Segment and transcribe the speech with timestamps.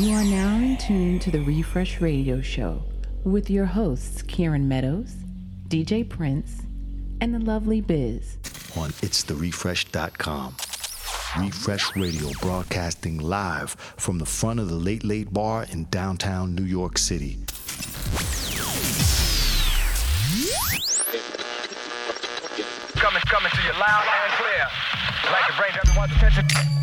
[0.00, 2.82] You are now in tune to the Refresh Radio Show
[3.22, 5.14] with your hosts, Kieran Meadows,
[5.68, 6.62] DJ Prince,
[7.20, 8.38] and the lovely Biz.
[8.78, 10.56] On itstherefresh.com.
[11.44, 16.64] Refresh Radio broadcasting live from the front of the Late Late Bar in downtown New
[16.64, 17.38] York City.
[22.96, 24.66] Coming, coming to you loud and clear.
[25.24, 26.79] I'd like to bring everyone's attention.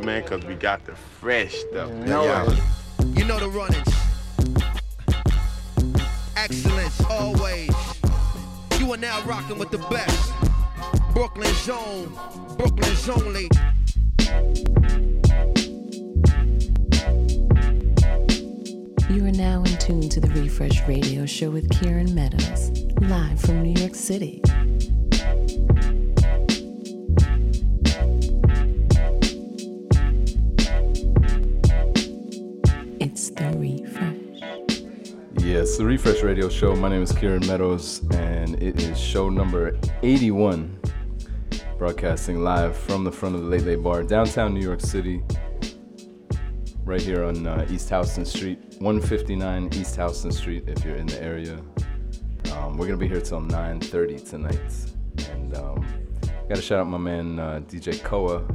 [0.00, 1.90] Because we got the fresh stuff.
[1.90, 2.24] No.
[3.14, 3.79] You know the runnings.
[37.00, 40.78] Name is Kieran Meadows, and it is show number 81,
[41.78, 45.22] broadcasting live from the front of the Late Late Bar, downtown New York City,
[46.84, 50.64] right here on uh, East Houston Street, 159 East Houston Street.
[50.66, 51.58] If you're in the area,
[52.52, 55.86] um, we're gonna be here till 9:30 tonight, and um,
[56.50, 58.46] gotta shout out my man uh, DJ Koa,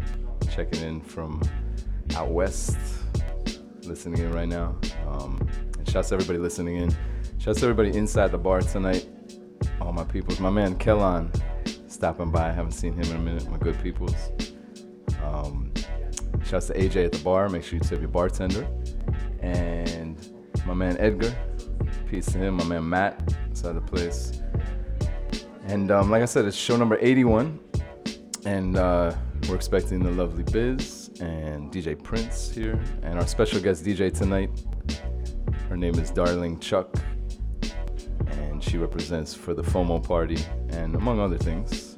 [0.52, 1.42] checking in from
[2.16, 2.78] out west,
[3.86, 4.76] listening in right now.
[5.08, 5.50] Um,
[5.88, 6.96] Shouts to everybody listening in.
[7.46, 9.08] Shouts to everybody inside the bar tonight.
[9.80, 10.40] All my peoples.
[10.40, 11.32] My man Kellan
[11.88, 12.50] stopping by.
[12.50, 13.48] I haven't seen him in a minute.
[13.52, 14.32] My good peoples.
[15.24, 15.72] Um,
[16.44, 17.48] shouts to AJ at the bar.
[17.50, 18.68] Make sure you tip your bartender.
[19.42, 20.18] And
[20.66, 21.36] my man Edgar.
[22.10, 22.56] Peace to him.
[22.56, 24.42] My man Matt inside the place.
[25.68, 27.60] And um, like I said, it's show number 81.
[28.48, 29.16] And uh,
[29.48, 32.82] we're expecting the lovely Biz and DJ Prince here.
[33.04, 34.50] And our special guest DJ tonight,
[35.70, 36.96] her name is Darling Chuck,
[38.28, 40.38] and she represents for the FOMO party
[40.70, 41.98] and among other things.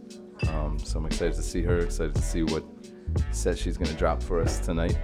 [0.50, 2.64] Um, so I'm excited to see her, excited to see what
[3.32, 4.98] set she's gonna drop for us tonight.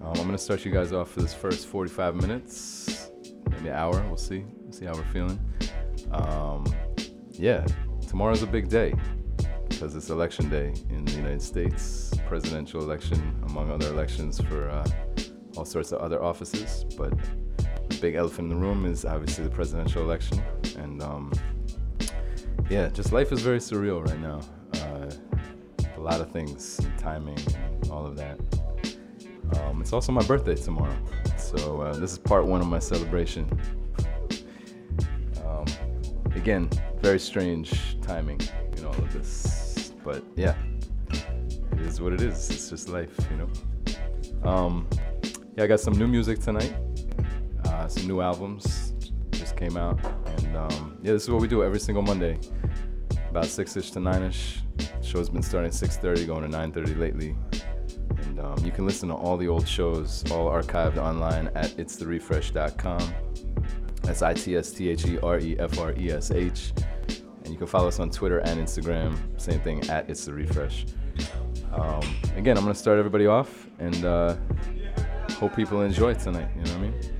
[0.00, 3.10] Um, I'm gonna start you guys off for this first 45 minutes,
[3.50, 4.02] maybe an hour.
[4.06, 4.44] We'll see.
[4.60, 5.38] We'll see how we're feeling.
[6.10, 6.64] Um,
[7.30, 7.66] yeah,
[8.08, 8.94] tomorrow's a big day
[9.68, 14.68] because it's election day in the United States, presidential election, among other elections for.
[14.68, 14.86] Uh,
[15.56, 17.12] all sorts of other offices, but
[18.04, 20.38] big elephant in the room is obviously the presidential election.
[20.76, 21.32] And um,
[22.68, 24.40] yeah, just life is very surreal right now.
[24.74, 25.10] Uh,
[25.96, 27.38] a lot of things, timing,
[27.90, 28.38] all of that.
[29.56, 30.94] Um, it's also my birthday tomorrow,
[31.38, 33.48] so uh, this is part one of my celebration.
[35.46, 35.64] Um,
[36.34, 36.68] again,
[37.00, 38.40] very strange timing
[38.76, 40.56] in all of this, but yeah,
[41.10, 42.50] it is what it is.
[42.50, 44.50] It's just life, you know.
[44.50, 44.86] Um,
[45.56, 46.74] yeah, I got some new music tonight.
[47.74, 48.92] Uh, some new albums
[49.32, 49.98] just came out,
[50.38, 52.38] and um, yeah, this is what we do every single Monday,
[53.28, 54.60] about six-ish to nine-ish.
[55.02, 57.34] Show's been starting at 6:30, going to 9:30 lately,
[58.18, 63.12] and um, you can listen to all the old shows, all archived online at itstherefresh.com.
[64.02, 66.72] That's I-T-S-T-H-E-R-E-F-R-E-S-H,
[67.42, 69.18] and you can follow us on Twitter and Instagram.
[69.40, 70.86] Same thing at It's the Refresh.
[71.72, 72.02] Um,
[72.36, 74.36] again, I'm gonna start everybody off, and uh,
[75.32, 76.50] hope people enjoy tonight.
[76.56, 77.13] You know what I mean?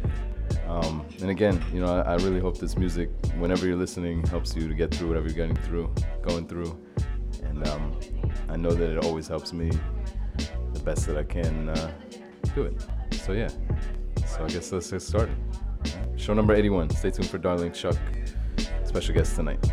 [0.75, 4.56] Um, and again, you know, I, I, really hope this music, whenever you're listening, helps
[4.56, 6.76] you to get through whatever you're getting through, going through.
[7.44, 8.00] And um,
[8.49, 9.71] I know that it always helps me
[10.73, 11.93] the best that I can uh,
[12.56, 12.85] do it.
[13.12, 13.50] So yeah.
[14.26, 15.37] So I guess let's get started.
[16.17, 16.91] Show number 81.
[16.91, 17.97] Stay tuned for Darling Chuck,
[18.85, 19.65] special guest tonight.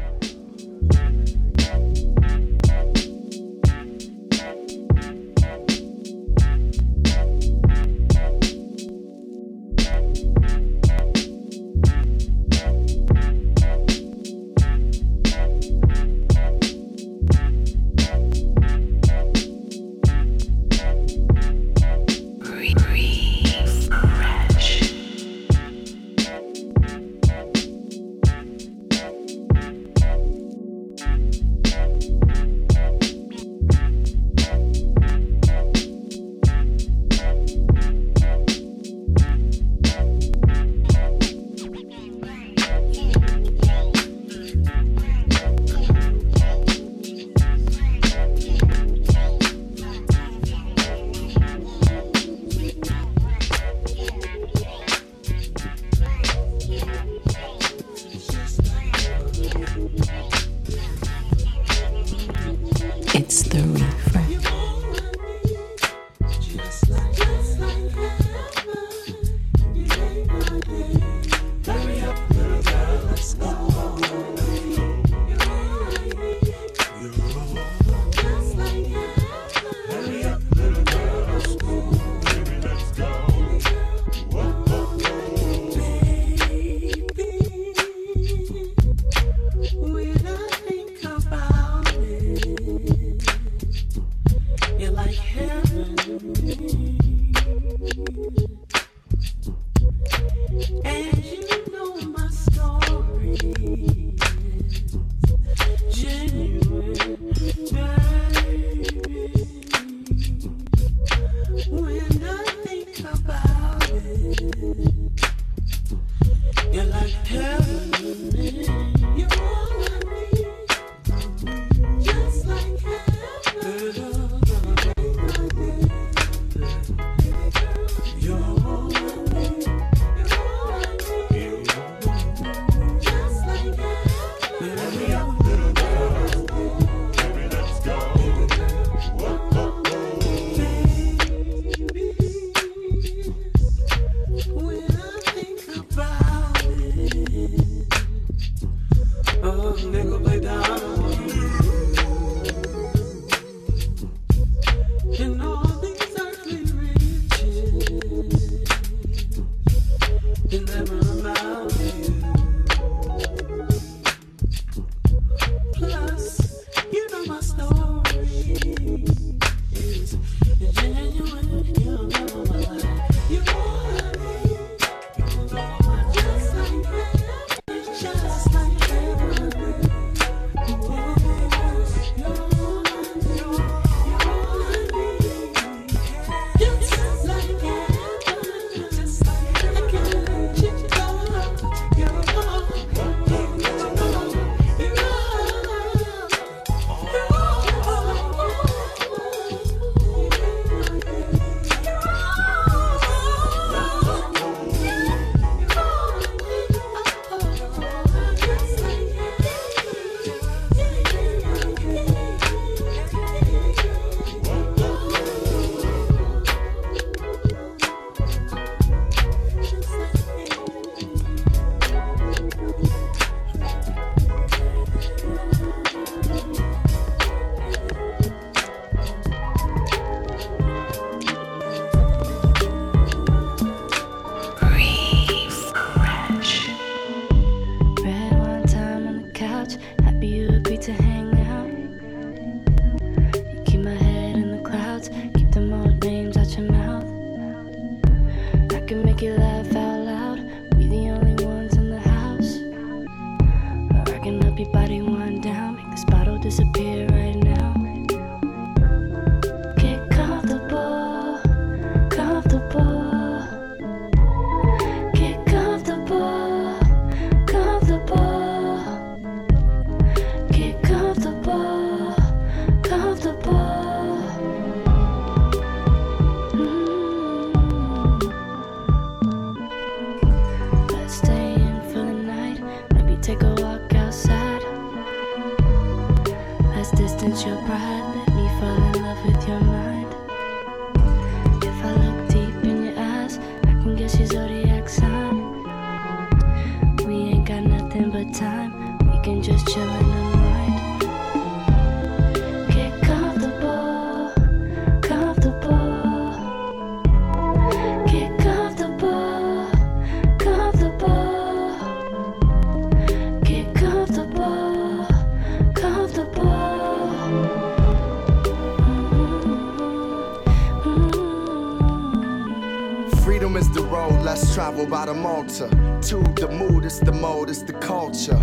[324.72, 325.68] Travel by the Malta.
[326.10, 328.38] To the mood, it's the mode, it's the culture.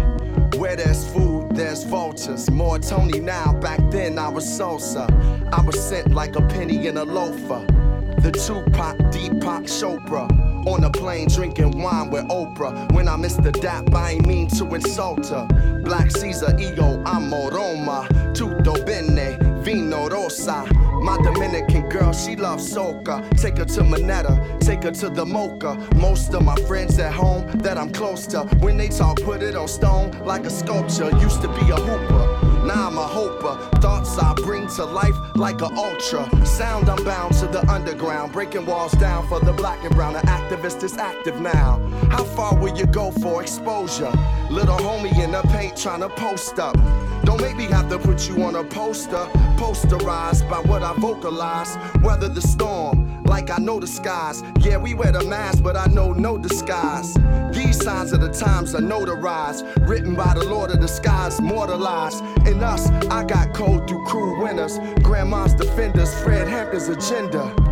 [0.59, 2.51] Where there's food, there's vultures.
[2.51, 5.07] More Tony now, back then I was salsa.
[5.53, 7.65] I was sent like a penny in a loafer.
[8.21, 10.29] The Tupac, Deepak Chopra.
[10.67, 12.93] On a plane drinking wine with Oprah.
[12.93, 15.47] When I miss the dap, I ain't mean to insult her.
[15.83, 18.07] Black Caesar, io amo Roma.
[18.35, 20.65] Tutto bene, vino rosa.
[21.01, 23.23] My Dominican girl, she loves soca.
[23.41, 25.77] Take her to Manetta, take her to the Mocha.
[25.97, 29.55] Most of my friends at home that I'm close to, when they talk, put it
[29.55, 31.11] on stone like a sculpture.
[31.19, 33.57] Used to be a hooper, now I'm a hoper.
[33.81, 36.29] Thoughts I bring to life like a ultra.
[36.45, 40.17] Sound I'm bound to the underground, breaking walls down for the black and brown.
[40.17, 41.79] An activist is active now.
[42.11, 44.13] How far will you go for exposure?
[44.51, 46.77] Little homie in the paint trying to post up.
[47.29, 49.29] Don't make me have to put you on a poster.
[49.59, 51.77] Posterized by what I vocalize.
[52.03, 54.43] Weather the storm, like I know the skies.
[54.61, 57.13] Yeah, we wear the mask, but I know no disguise.
[57.53, 59.87] These signs of the times are notarized.
[59.87, 62.25] Written by the Lord of the skies, mortalized.
[62.49, 64.79] In us, I got cold through crew winners.
[65.03, 67.68] Grandma's defenders, Fred Hampton's agenda.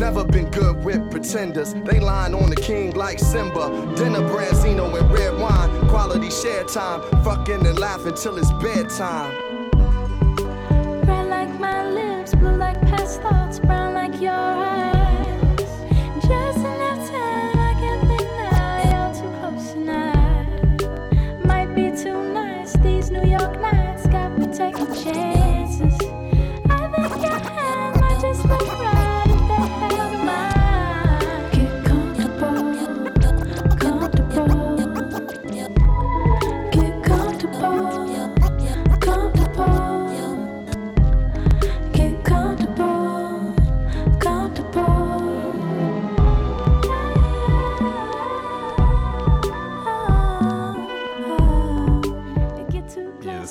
[0.00, 1.74] Never been good with pretenders.
[1.74, 3.94] They lying on the king like Simba.
[3.94, 5.88] Dinner, Branzino, and red wine.
[5.88, 7.02] Quality share time.
[7.22, 9.51] Fucking and laughing till it's bedtime.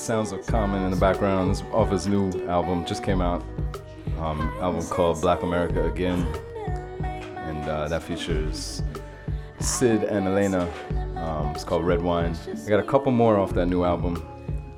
[0.02, 1.52] Sounds of Common in the background.
[1.52, 3.40] This off his new album, just came out.
[4.18, 6.26] Um, album called Black America Again,
[7.36, 8.82] and uh, that features
[9.60, 10.68] Syd and Elena.
[11.14, 12.36] Um, it's called Red Wine.
[12.66, 14.20] I got a couple more off that new album.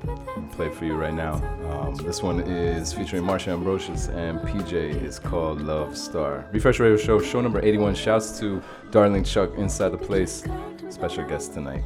[0.07, 1.33] I'll play for you right now.
[1.71, 4.73] Um, this one is featuring Marsha Ambrosius and PJ.
[4.73, 6.45] It's called Love Star.
[6.51, 7.95] Refresh Radio Show, show number 81.
[7.95, 10.43] Shouts to Darling Chuck inside the place.
[10.89, 11.83] Special guest tonight.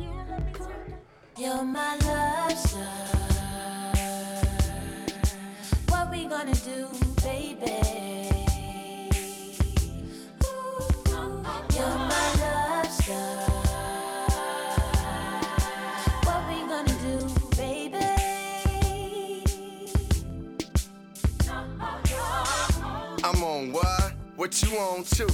[1.38, 2.98] You're my love star.
[6.39, 6.88] Gonna do,
[7.22, 7.75] baby?
[11.75, 13.50] You're my love star.
[16.24, 17.17] What we gonna do,
[17.58, 18.05] baby?
[23.22, 24.13] I'm on what?
[24.38, 25.27] What you on too?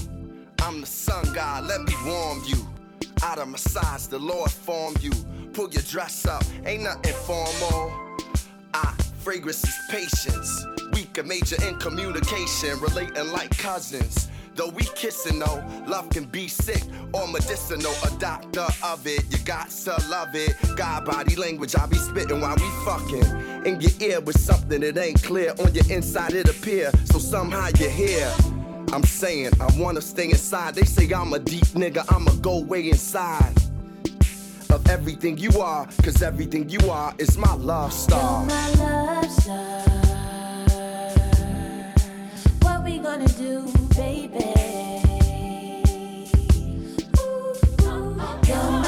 [0.64, 2.68] I'm the sun god, let me warm you.
[3.22, 5.12] Out of massage, the Lord formed you.
[5.54, 7.94] Pull your dress up, ain't nothing formal.
[8.74, 10.67] Ah, fragrance is patience.
[10.94, 14.29] Weak and major in communication, relating like cousins.
[14.53, 17.91] Though we kissing though, love can be sick or medicinal.
[18.03, 20.53] A doctor of it, you got to love it.
[20.77, 23.65] God body language, I be spitting while we fucking.
[23.65, 25.55] In your ear with something that ain't clear.
[25.58, 28.32] On your inside it appear, so somehow you hear.
[28.94, 30.75] I'm saying I wanna stay inside.
[30.75, 33.64] They say I'm a deep nigga, I'ma go way inside
[34.75, 38.46] of everything you are, cause everything you are is my love star.
[38.46, 39.79] My love star.
[42.62, 44.51] What we gonna do, baby?
[48.48, 48.85] You're my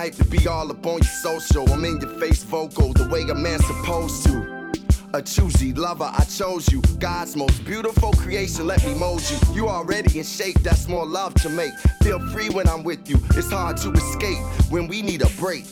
[0.00, 1.70] type to be all up on your social.
[1.70, 4.72] I'm in your face vocal the way a man's supposed to.
[5.12, 6.80] A choosy lover, I chose you.
[6.98, 9.38] God's most beautiful creation, let me mold you.
[9.54, 11.74] You already in shape, that's more love to make.
[12.02, 13.18] Feel free when I'm with you.
[13.36, 15.66] It's hard to escape when we need a break.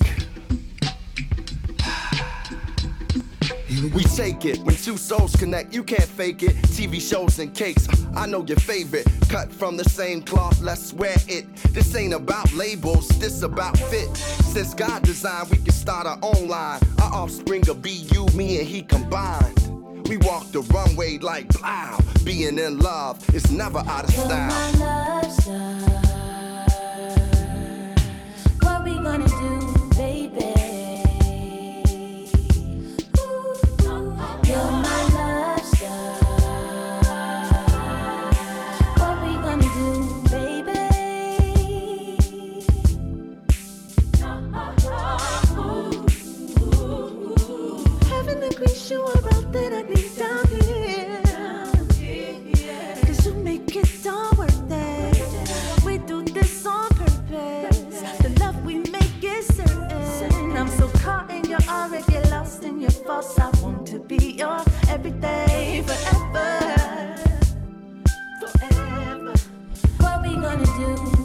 [3.68, 6.56] We take it when two souls connect, you can't fake it.
[6.68, 9.06] TV shows and cakes, I know your favorite.
[9.28, 11.54] Cut from the same cloth, let's wear it.
[11.74, 14.16] This ain't about labels, this about fit.
[14.16, 16.80] Since God designed, we can start our own line.
[17.02, 19.58] Our offspring will be you, me, and he combined.
[20.08, 21.98] We walk the runway like plow.
[22.24, 24.50] Being in love is never out of style.
[28.62, 29.57] What we gonna do,
[48.90, 50.97] you are out that I need down here.
[62.72, 63.38] Lost your false.
[63.38, 67.16] I want to be your everything forever.
[68.40, 69.34] Forever.
[69.98, 71.17] What we gonna do,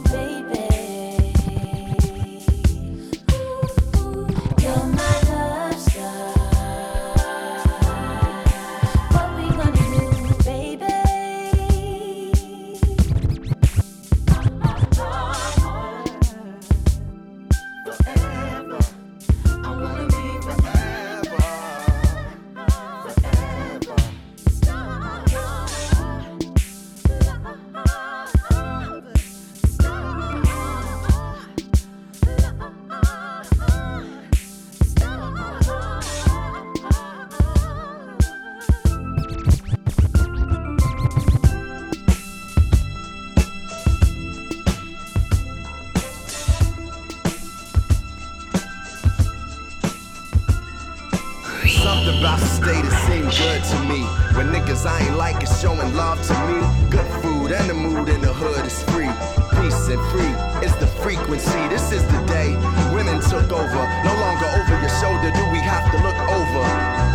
[52.04, 54.04] Something about the state that seem good to me.
[54.36, 56.60] When niggas I ain't like is showing love to me.
[56.90, 59.08] Good food and the mood in the hood is free.
[59.56, 61.62] Peace and free is the frequency.
[61.72, 62.52] This is the day
[62.92, 63.82] women took over.
[64.04, 66.64] No longer over your shoulder do we have to look over.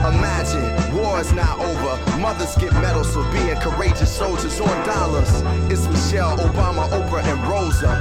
[0.10, 0.79] Imagine
[1.20, 2.20] war is now over.
[2.20, 5.30] Mothers get medals for being courageous soldiers on dollars.
[5.72, 7.92] It's Michelle Obama, Oprah, and Rosa.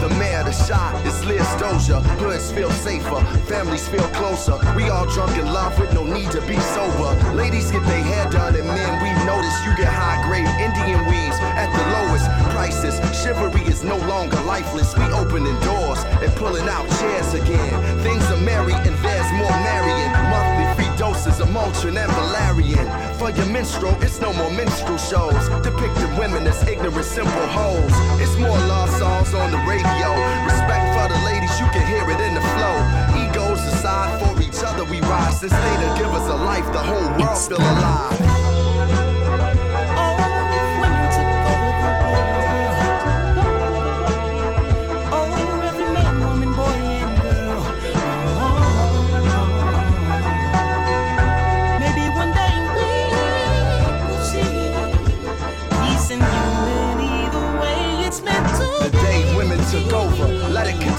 [0.00, 2.02] The mayor, the shot is Liz Doja.
[2.18, 4.56] Hoods feel safer, families feel closer.
[4.76, 7.12] We all drunk in love with no need to be sober.
[7.34, 11.38] Ladies get their hair done, and men, we notice you get high grade Indian weaves
[11.40, 12.96] at the lowest prices.
[13.22, 14.96] Chivalry is no longer lifeless.
[14.96, 17.72] We opening doors and pulling out chairs again.
[18.00, 19.96] Things are merry, and there's more marrying.
[20.16, 20.55] Free
[20.96, 22.86] doses of Motrin and Valerian.
[23.18, 25.48] For your minstrel, it's no more minstrel shows.
[25.62, 27.92] Depicting women as ignorant, simple hoes.
[28.20, 30.08] It's more love songs on the radio.
[30.44, 32.76] Respect for the ladies, you can hear it in the flow.
[33.22, 35.40] Egos aside for each other, we rise.
[35.40, 38.45] Since they to give us a life, the whole world feel alive.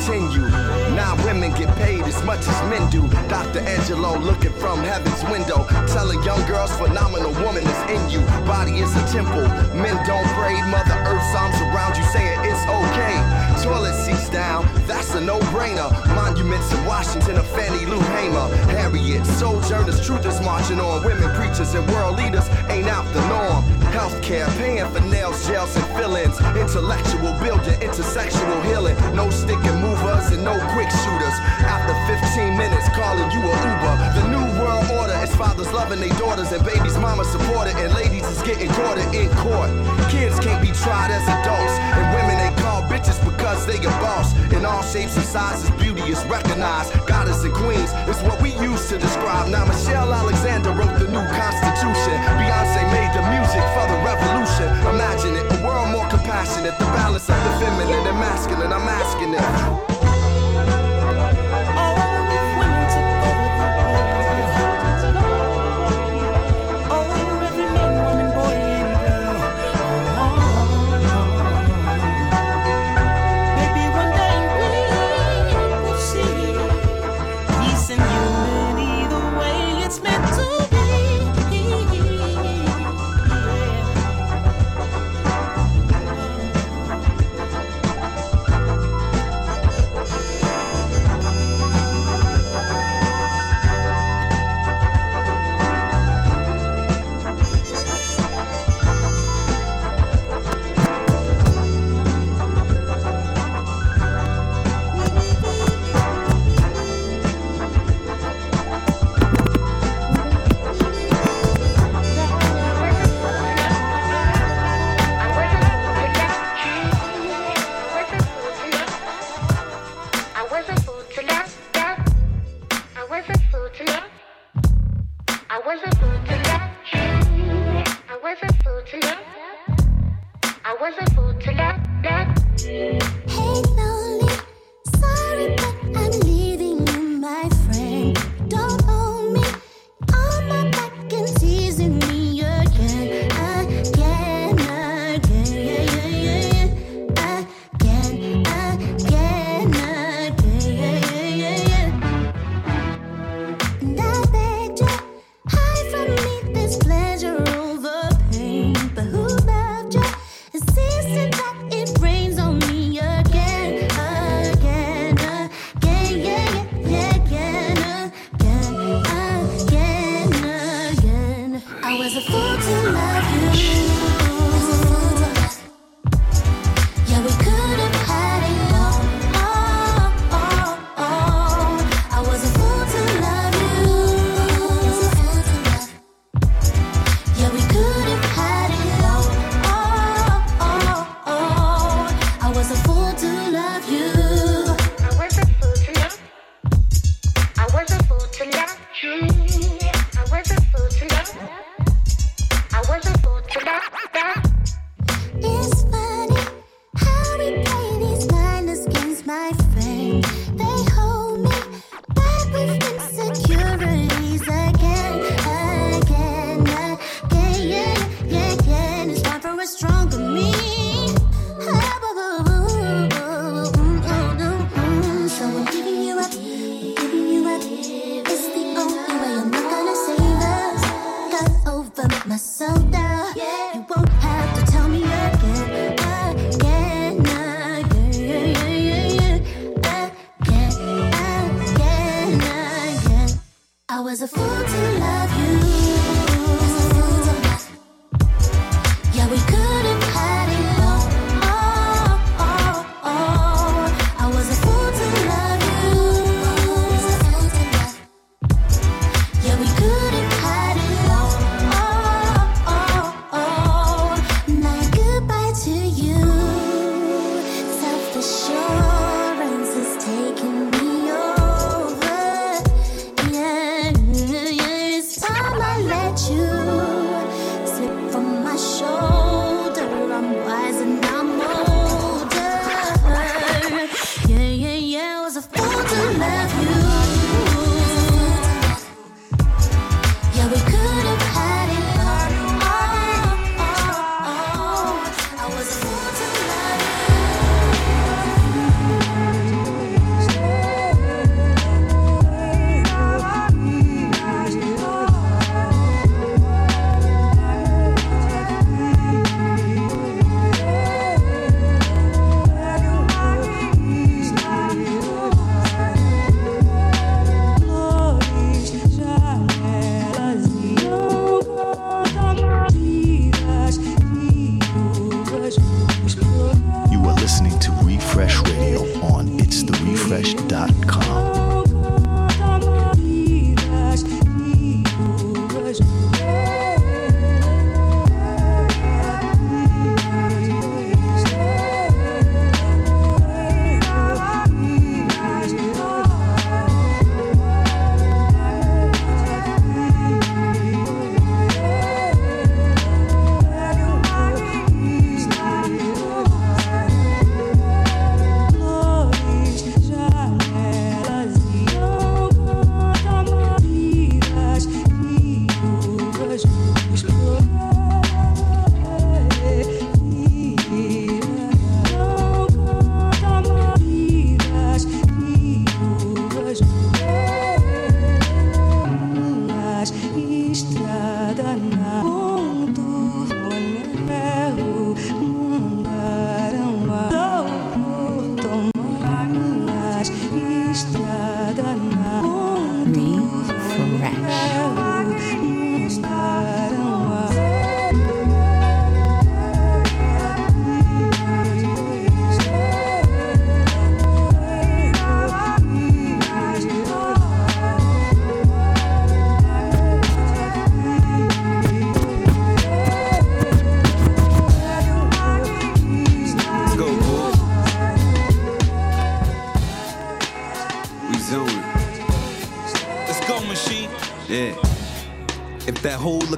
[0.07, 0.47] Continue.
[0.95, 3.01] Now women get paid as much as men do.
[3.27, 3.59] Dr.
[3.59, 8.23] Angelou looking from heaven's window, telling young girls phenomenal woman is in you.
[8.47, 9.43] Body is a temple.
[9.75, 10.55] Men don't pray.
[10.71, 13.36] Mother Earth's arms around you saying it's okay.
[13.67, 15.91] Toilet seats down, that's a no-brainer.
[16.15, 18.47] Monuments in Washington of Fannie Lou Hamer.
[18.71, 21.03] Harriet, sojourners, truth is marching on.
[21.03, 23.65] Women preachers and world leaders ain't out the norm.
[23.91, 26.39] Healthcare, paying for nails, gels, and fillings.
[26.55, 28.95] Intellectual building, intersexual healing.
[29.13, 31.37] No stick and movers and no quick shooters.
[31.59, 33.95] After 15 minutes, calling you a Uber.
[34.15, 38.23] The new world order is fathers loving their daughters and babies mama supported and ladies
[38.31, 39.67] is getting courted in court.
[40.07, 42.36] Kids can't be tried as adults and women
[42.97, 44.33] bitches because they a boss.
[44.51, 46.93] In all shapes and sizes, beauty is recognized.
[47.05, 49.49] Goddess and queens is what we use to describe.
[49.49, 52.17] Now Michelle Alexander wrote the new constitution.
[52.39, 54.67] Beyonce made the music for the revolution.
[54.93, 56.77] Imagine it, a world more compassionate.
[56.79, 58.73] The balance of the feminine and masculine.
[58.73, 59.96] I'm asking it.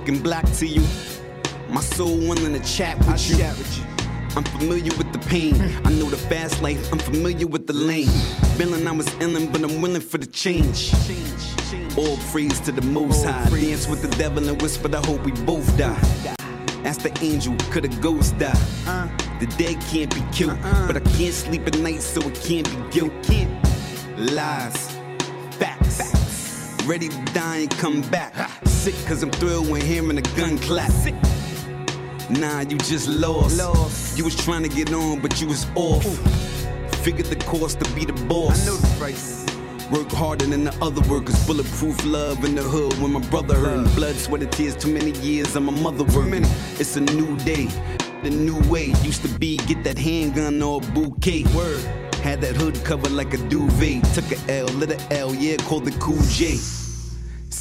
[0.10, 0.82] If that hole looking black to you,
[1.70, 3.46] my soul willing to chat with you.
[4.36, 5.56] I'm familiar with the pain.
[5.56, 5.88] Hmm.
[5.88, 8.08] I know the fast life, I'm familiar with the lane.
[8.58, 10.94] Feeling I was illin', but I'm willing for the change.
[11.96, 13.50] All praise to the most high.
[13.50, 16.00] Dance with the devil and whisper, I hope we both die.
[16.86, 18.54] Ask the angel, could a ghost die?
[18.88, 19.10] Uh-uh.
[19.40, 20.88] The dead can't be killed, uh-uh.
[20.88, 23.14] but I can't sleep at night, so it can't be guilt.
[24.18, 24.98] Lies,
[25.60, 26.02] facts.
[26.86, 28.29] Ready to die and come back.
[28.90, 30.92] Sick cause I'm thrilled when hearing a gun clap.
[32.28, 34.18] Nah, you just lost.
[34.18, 36.04] You was trying to get on, but you was off.
[37.04, 38.64] Figured the cost to be the boss.
[38.64, 39.46] I know the price.
[39.92, 41.46] Work harder than the other workers.
[41.46, 43.94] Bulletproof love in the hood when my brother hurt.
[43.96, 44.76] Blood, sweat, and tears.
[44.76, 46.46] Too many years of my mother working.
[46.80, 47.68] It's a new day.
[48.24, 51.44] The new way used to be get that handgun or a bouquet.
[51.56, 51.84] Word.
[52.24, 54.04] Had that hood covered like a duvet.
[54.16, 56.58] Took a L, lit a L, yeah, called the Cool J.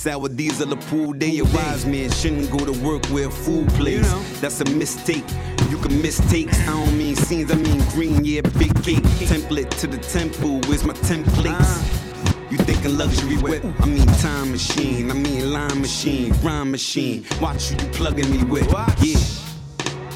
[0.09, 1.39] Sour diesel, a pool day.
[1.41, 4.11] A wise man shouldn't go to work where food plays.
[4.41, 5.27] That's a mistake.
[5.69, 6.49] You can mistake.
[6.67, 9.05] I don't mean scenes, I mean green, yeah, big cake.
[9.29, 12.51] Template to the temple, where's my templates?
[12.51, 13.63] You thinking luxury whip?
[13.81, 17.27] I mean time machine, I mean line machine, rhyme machine.
[17.39, 18.67] Watch who you plugging me with.
[18.73, 19.19] Yeah.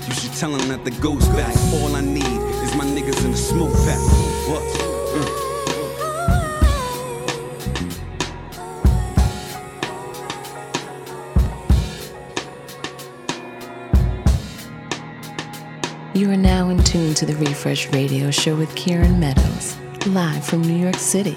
[0.09, 1.55] You should tell him that the ghost back.
[1.75, 4.01] All I need is my niggas in the smoke pack.
[4.49, 4.82] What?
[16.23, 20.63] You are now in tune to the Refresh Radio Show with Kieran Meadows, live from
[20.63, 21.37] New York City.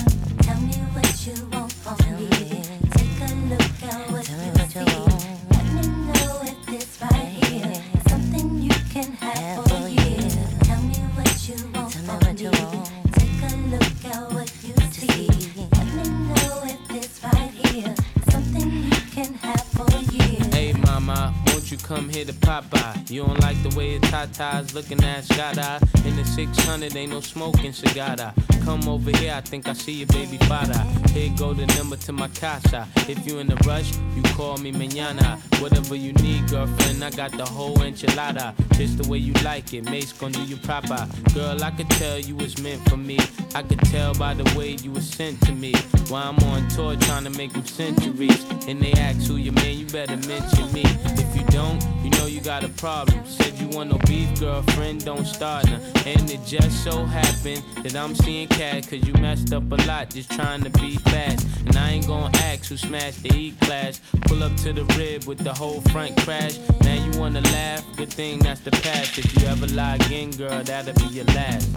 [26.81, 28.33] 600, ain't no smoking cigar.
[28.63, 30.79] Come over here, I think I see your baby father.
[31.11, 32.87] Here go the number to my casa.
[33.07, 35.39] If you in a rush, you call me mañana.
[35.61, 38.55] Whatever you need, girlfriend, I got the whole enchilada.
[38.77, 41.07] Just the way you like it, Mase gon' do you proper.
[41.33, 43.19] Girl, I could tell you was meant for me.
[43.53, 45.73] I could tell by the way you were sent to me.
[46.07, 48.45] While I'm on tour trying to make them centuries.
[48.67, 50.83] And they ask who your man, you better mention me.
[50.85, 53.25] If you don't, you know you got a problem.
[53.25, 55.79] Said you want no beef, girlfriend, don't start now.
[56.05, 60.09] And it just so happened that I'm seeing cat, cause you messed up a lot
[60.09, 61.47] just trying to be fast.
[61.65, 63.99] And I ain't gonna ask who smashed the E class.
[64.27, 66.57] Pull up to the rib with the whole front crash.
[66.81, 69.17] Now you wanna laugh, good thing that's the past.
[69.17, 71.69] If you ever lie again, girl, that'll be your last.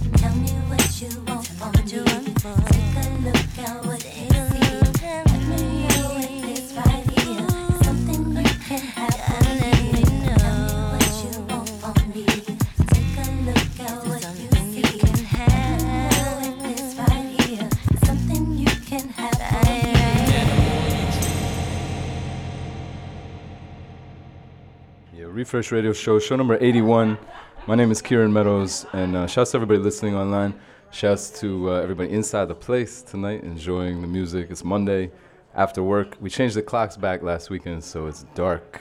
[25.54, 27.18] Refresh Radio Show, show number 81.
[27.66, 30.54] My name is Kieran Meadows, and uh, shouts to everybody listening online.
[30.94, 34.46] Shouts to uh, everybody inside the place tonight, enjoying the music.
[34.48, 35.10] It's Monday
[35.52, 36.16] after work.
[36.20, 38.80] We changed the clocks back last weekend, so it's dark,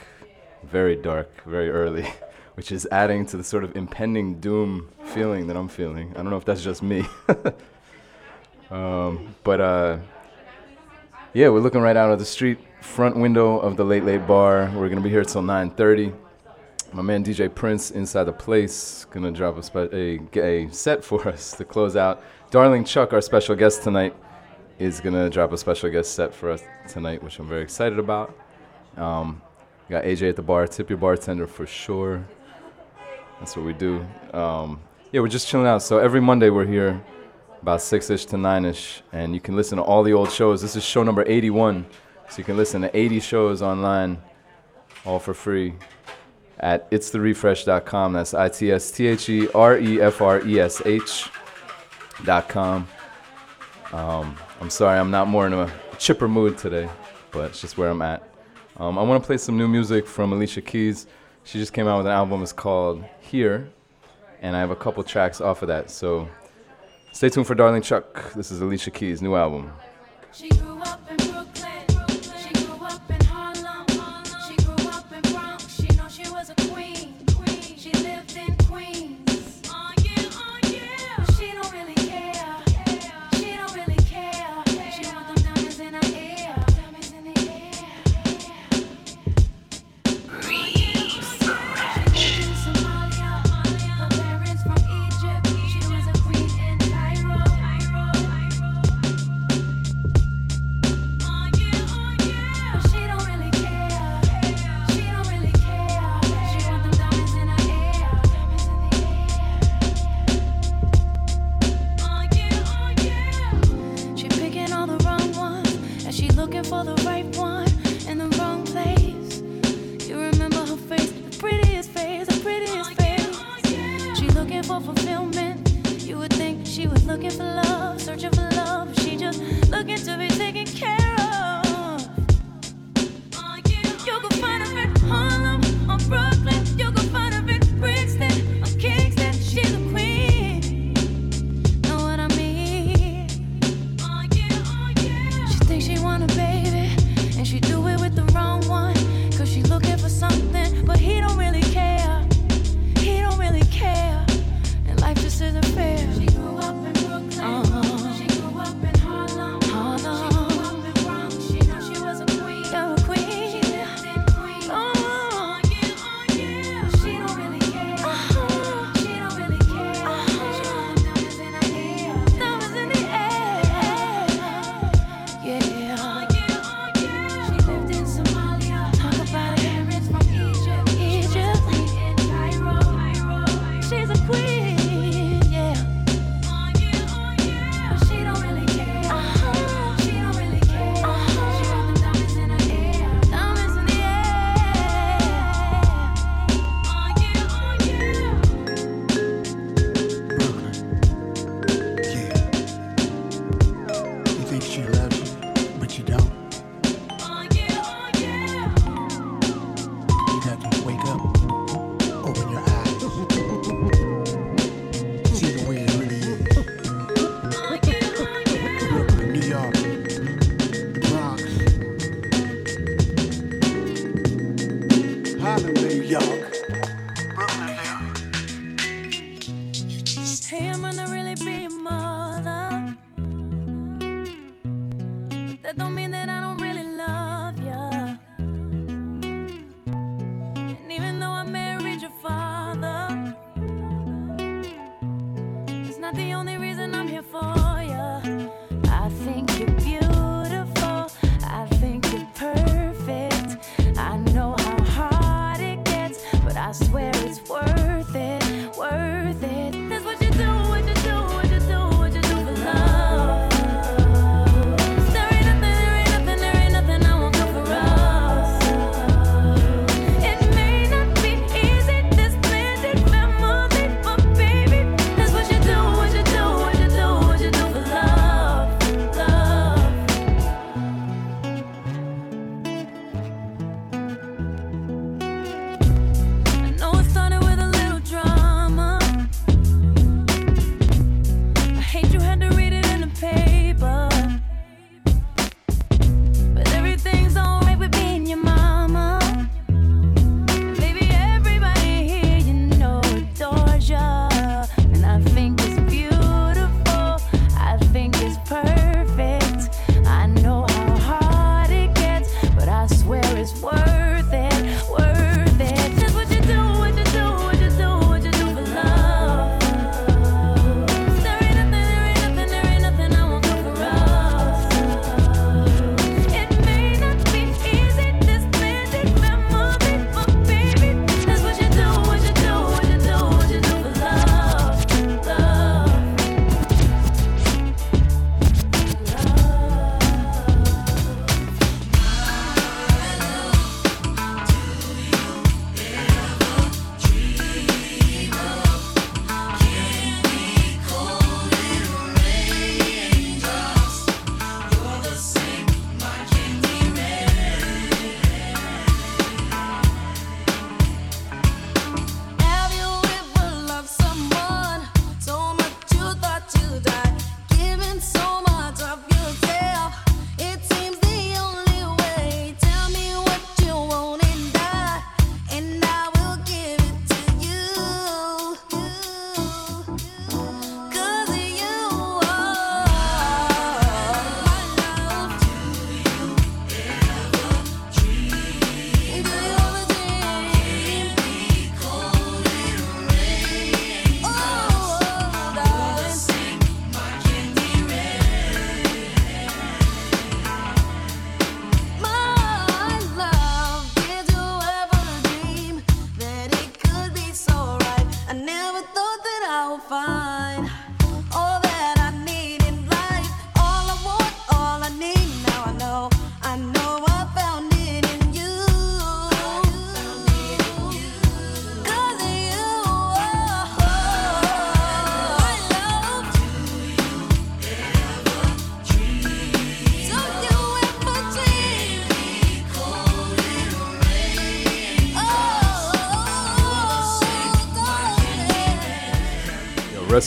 [0.62, 2.06] very dark, very early,
[2.54, 6.12] which is adding to the sort of impending doom feeling that I'm feeling.
[6.12, 7.04] I don't know if that's just me.
[8.70, 9.98] um, but uh,
[11.32, 14.70] yeah, we're looking right out of the street, front window of the Late Late Bar.
[14.76, 16.14] We're gonna be here till 9:30.
[16.94, 21.26] My man DJ Prince inside the place gonna drop a, spe- a, a set for
[21.28, 22.22] us to close out.
[22.52, 24.14] Darling Chuck, our special guest tonight,
[24.78, 28.38] is gonna drop a special guest set for us tonight, which I'm very excited about.
[28.96, 29.42] Um,
[29.90, 32.24] got AJ at the bar, tip your bartender for sure.
[33.40, 34.06] That's what we do.
[34.32, 34.80] Um,
[35.10, 35.82] yeah, we're just chilling out.
[35.82, 37.02] So every Monday we're here,
[37.60, 40.62] about six ish to nine ish, and you can listen to all the old shows.
[40.62, 41.86] This is show number 81,
[42.30, 44.22] so you can listen to 80 shows online,
[45.04, 45.74] all for free
[46.60, 48.12] at itstherefresh.com.
[48.12, 51.28] That's I T S T H E R E F R E S H
[52.24, 52.88] dot com.
[53.92, 56.88] Um, I'm sorry, I'm not more in a chipper mood today,
[57.30, 58.22] but it's just where I'm at.
[58.76, 61.06] Um, I want to play some new music from Alicia Keys.
[61.44, 62.42] She just came out with an album.
[62.42, 63.68] It's called Here,
[64.40, 65.90] and I have a couple tracks off of that.
[65.90, 66.28] So
[67.12, 68.32] stay tuned for Darling Chuck.
[68.32, 69.70] This is Alicia Keys' new album.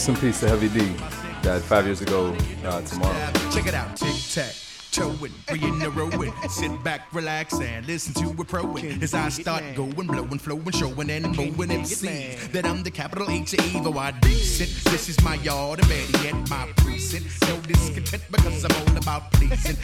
[0.08, 0.94] Rest in peace to Heavy D.
[1.42, 2.34] Died five years ago
[2.64, 3.32] uh, tomorrow.
[3.52, 4.54] Check it out, tic tac
[4.90, 9.12] showing, three in a row and sit back, relax, and listen to a pro as
[9.12, 13.74] I start going, blowing, flowing, showing, and mowing MCs that I'm the capital H of
[13.74, 13.98] evil.
[13.98, 14.70] I decent.
[14.90, 17.26] This is my yard, and Betty at my precinct.
[17.46, 19.76] No discontent because I'm all about pleasing.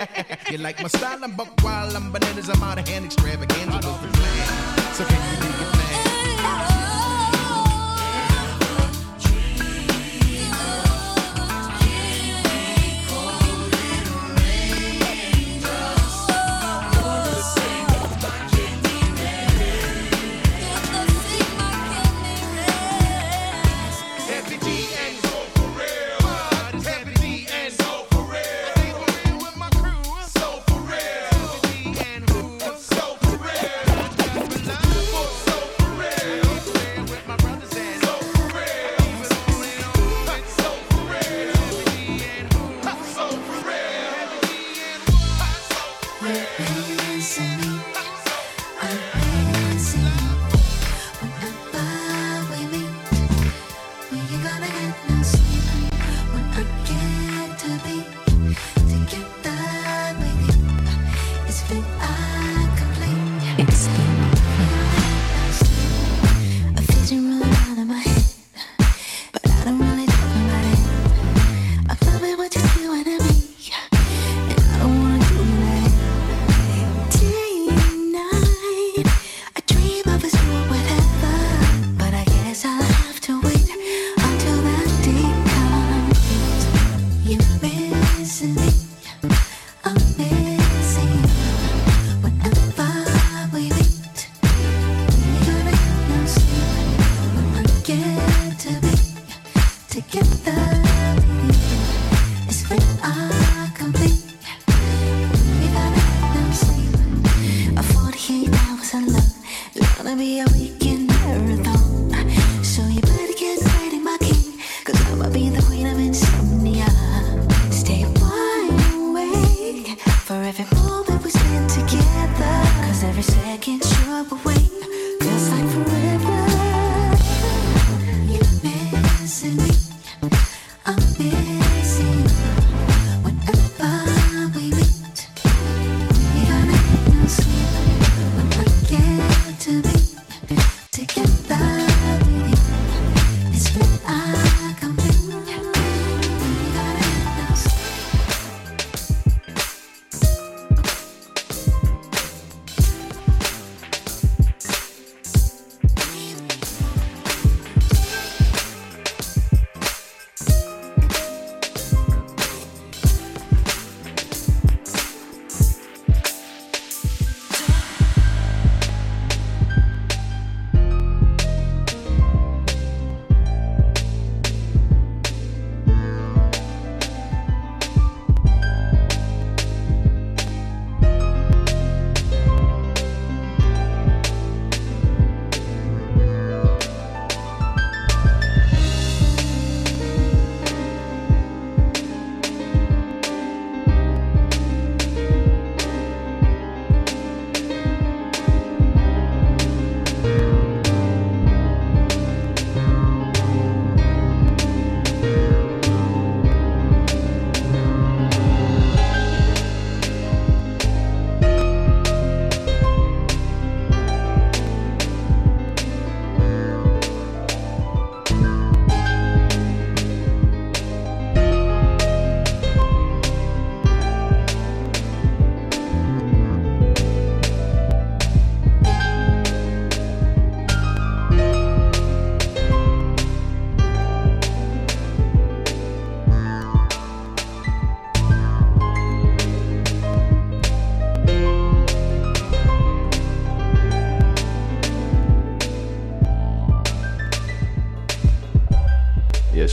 [0.50, 1.22] you like my style?
[1.22, 3.82] I'm buck wild, I'm bananas, I'm out of hand, extravaganza.
[4.94, 6.05] So can you do it, man?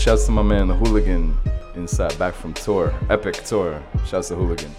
[0.04, 1.38] shouts to my man, the hooligan,
[1.76, 3.82] inside back from tour, epic tour.
[4.06, 4.70] Shouts to hooligan.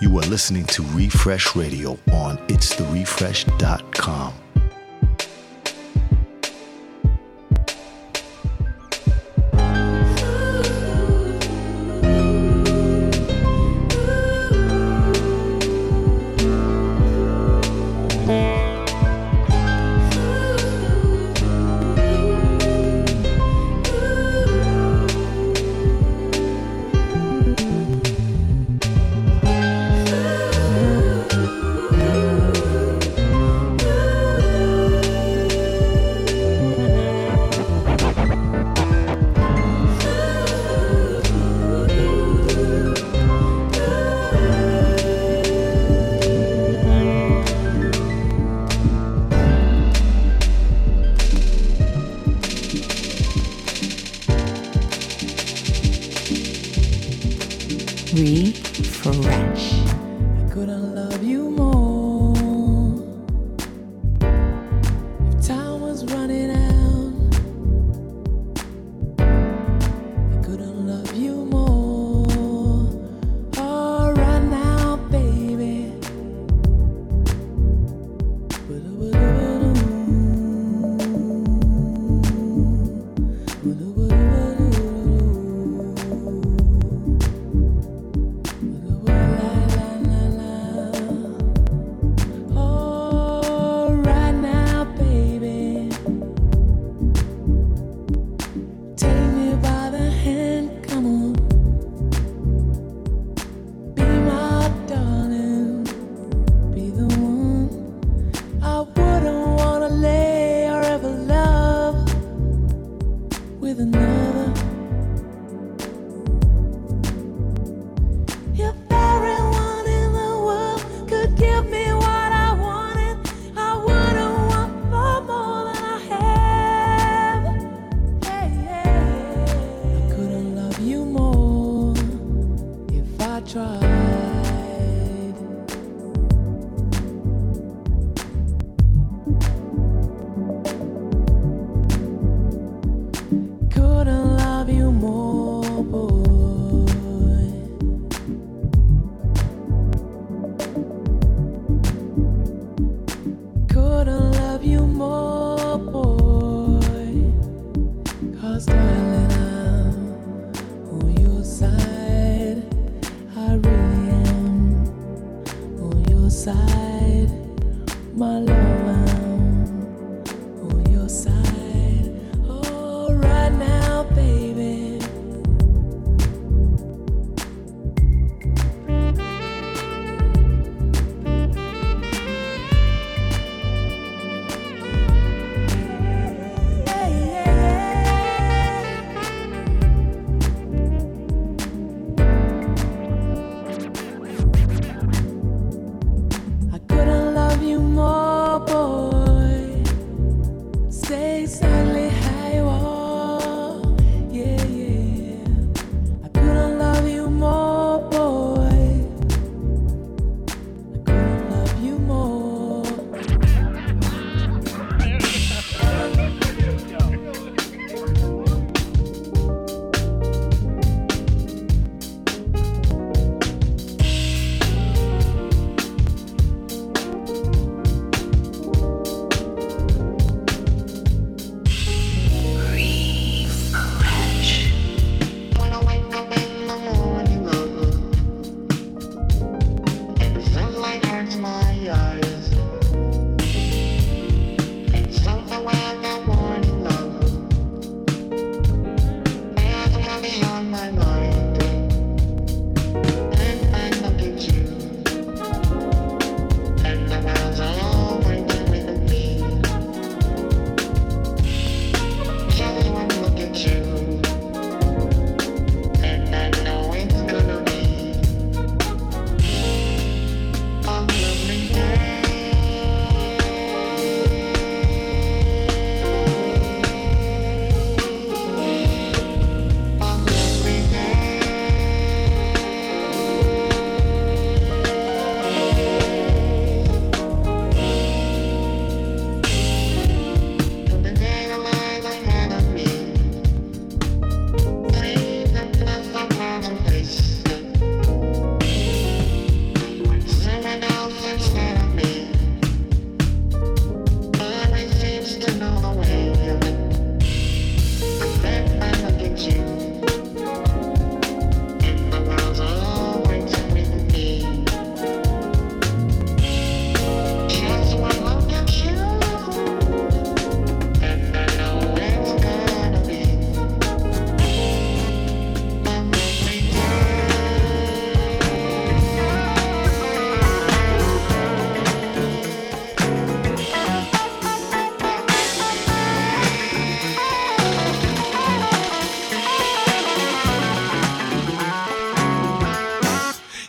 [0.00, 4.39] You are listening to Refresh Radio on itsTheRefresh.com.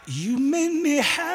[0.07, 1.30] You made me happy.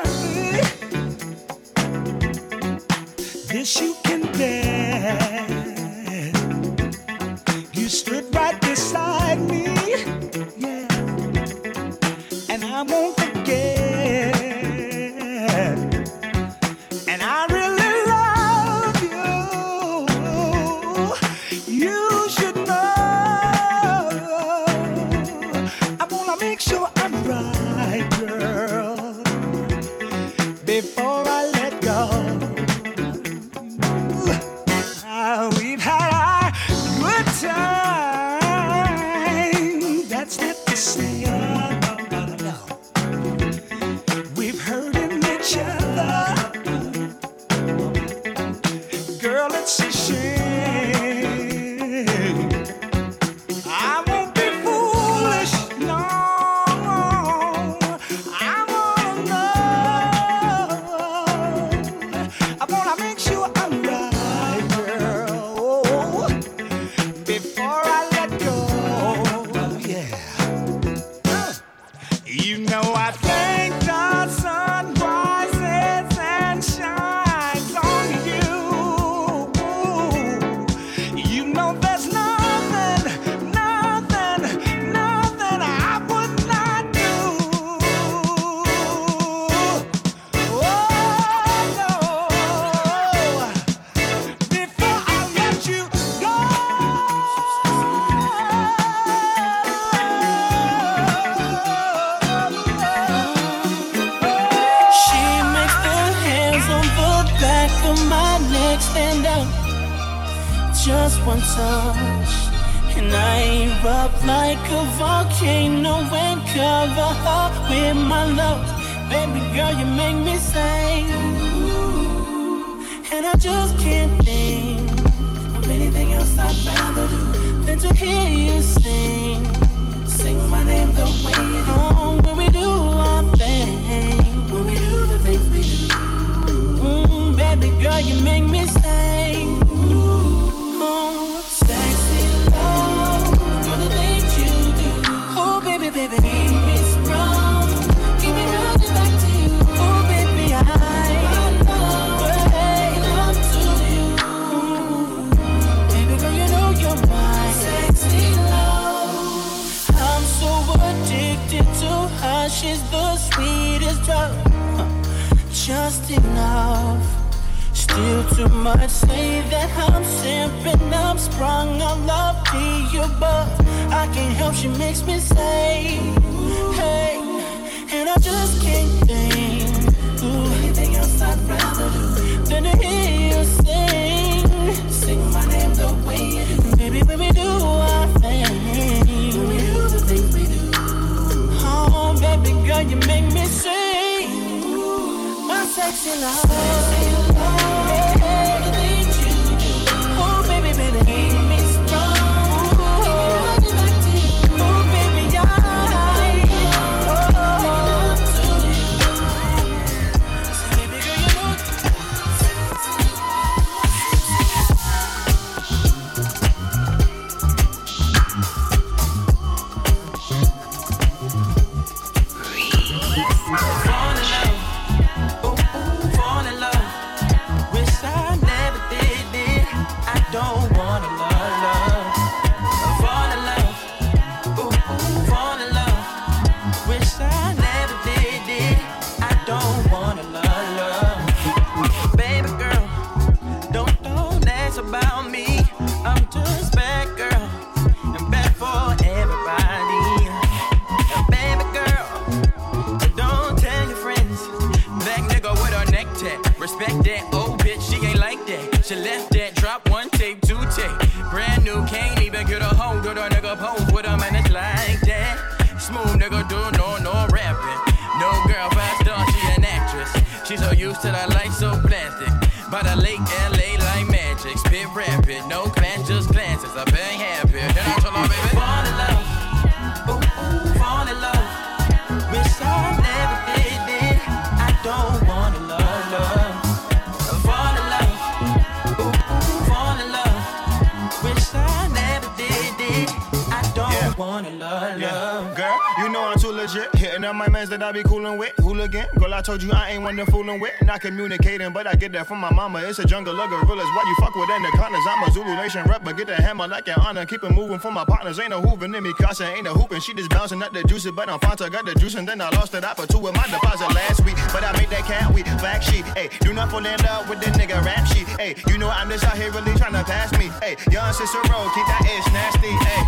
[306.16, 307.26] get the hammer like an honor.
[307.26, 308.40] Keep it moving for my partners.
[308.40, 310.00] Ain't a hoovin' in me, Casa ain't a hoopin'.
[310.00, 311.70] She just bouncing at the juicer, but I'm Fanta.
[311.70, 312.84] Got the juice and then I lost it.
[312.84, 315.82] I put two with my deposit last week, but I made that cat we black
[315.82, 316.04] sheep.
[316.16, 318.26] Hey, do not fall in love with the nigga rap sheet.
[318.40, 320.50] Hey, you know I'm just out here really trying to pass me.
[320.62, 322.72] Hey, young Cicero, keep that ass nasty.
[322.72, 323.02] Hey,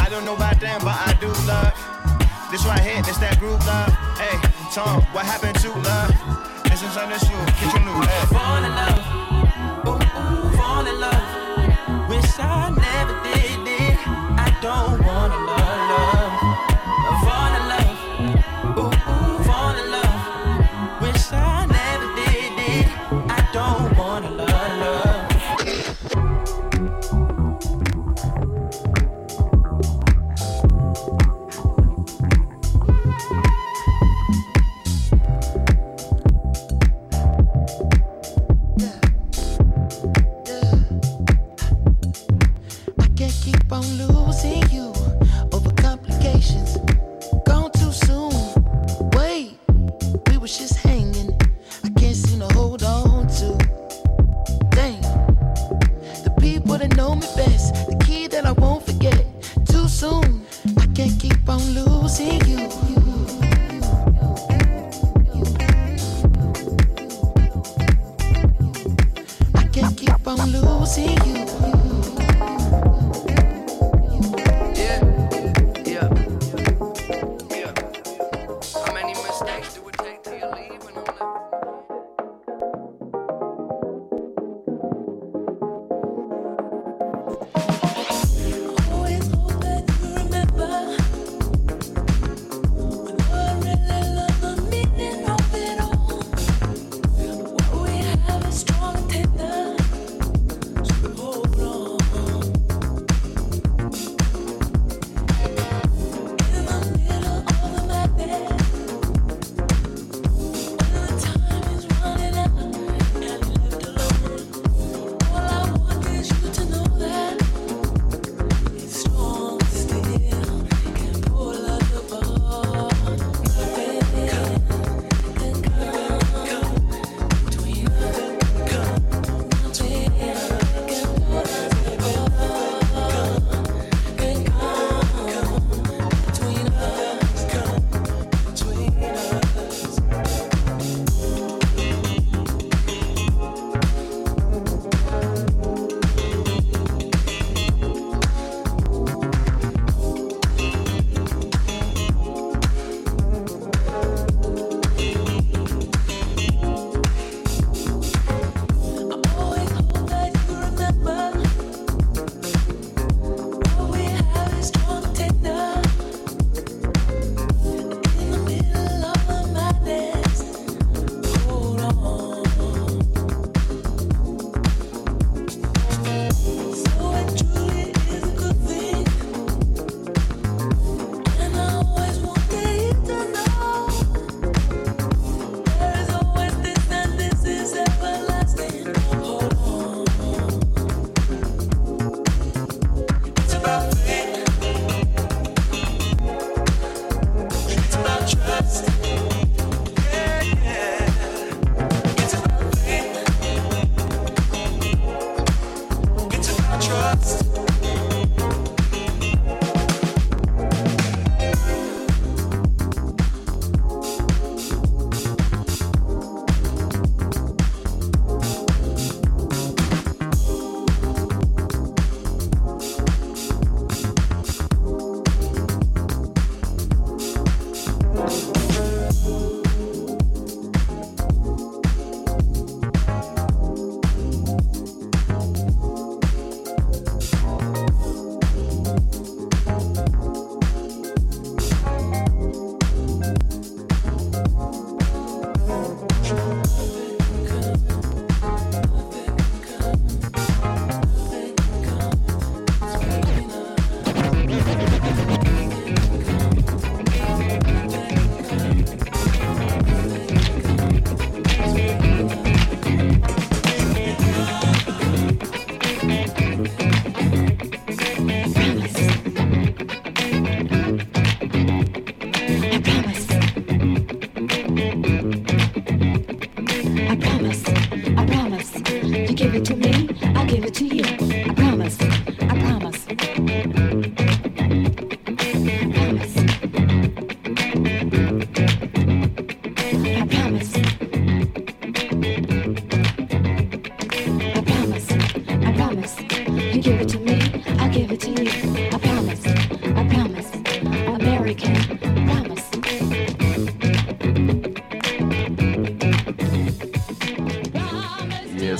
[0.00, 1.74] I don't know about them, but I do love.
[2.50, 3.90] This right here, this that group love.
[4.22, 4.38] Hey,
[4.72, 6.14] Tom, what happened to love?
[6.64, 8.30] This is under you, get your new ass.
[8.30, 8.95] Fall in love.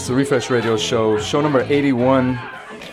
[0.07, 2.39] It's the Refresh Radio Show, show number 81.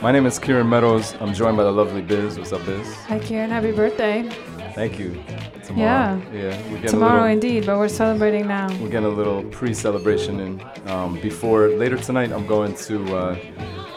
[0.01, 1.13] My name is Kieran Meadows.
[1.19, 2.39] I'm joined by the lovely Biz.
[2.39, 2.91] What's up, Biz?
[3.03, 3.51] Hi, Kieran.
[3.51, 4.27] Happy birthday.
[4.73, 5.23] Thank you.
[5.63, 6.19] Tomorrow.
[6.33, 6.59] Yeah.
[6.71, 6.87] Yeah.
[6.87, 8.67] Tomorrow, little, indeed, but we're celebrating now.
[8.81, 10.63] We're getting a little pre celebration in.
[10.87, 13.37] Um, before, later tonight, I'm going to uh,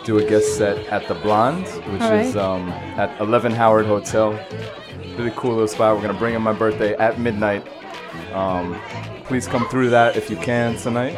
[0.04, 2.26] do a guest set at the Blonde, which right.
[2.26, 4.38] is um, at 11 Howard Hotel.
[5.16, 5.96] Really cool little spot.
[5.96, 7.66] We're going to bring in my birthday at midnight.
[8.34, 8.78] Um,
[9.24, 11.16] please come through that if you can tonight.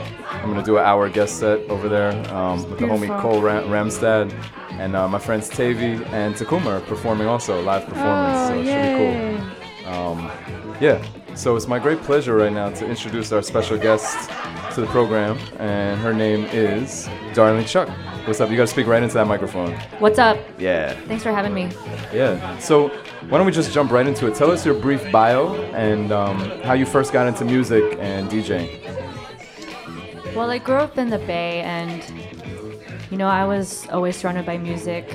[0.48, 3.64] I'm gonna do an hour guest set over there um, with the homie Cole Ram-
[3.64, 4.32] Ramstad
[4.70, 8.38] and uh, my friends Tavy and Takuma are performing also live performance.
[8.38, 9.92] Oh, so it should be cool.
[9.92, 10.30] Um,
[10.80, 11.04] yeah.
[11.34, 14.30] So it's my great pleasure right now to introduce our special guest
[14.74, 17.90] to the program, and her name is Darling Chuck.
[18.26, 18.48] What's up?
[18.48, 19.74] You gotta speak right into that microphone.
[19.98, 20.38] What's up?
[20.58, 20.94] Yeah.
[21.08, 21.68] Thanks for having me.
[22.10, 22.58] Yeah.
[22.58, 22.88] So
[23.28, 24.34] why don't we just jump right into it?
[24.34, 28.87] Tell us your brief bio and um, how you first got into music and DJing.
[30.38, 32.00] Well, I grew up in the Bay, and
[33.10, 35.12] you know, I was always surrounded by music.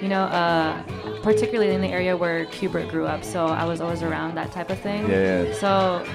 [0.00, 0.82] You know, uh,
[1.22, 4.70] particularly in the area where Qbert grew up, so I was always around that type
[4.70, 5.10] of thing.
[5.10, 5.52] Yeah, yeah.
[5.52, 6.06] So,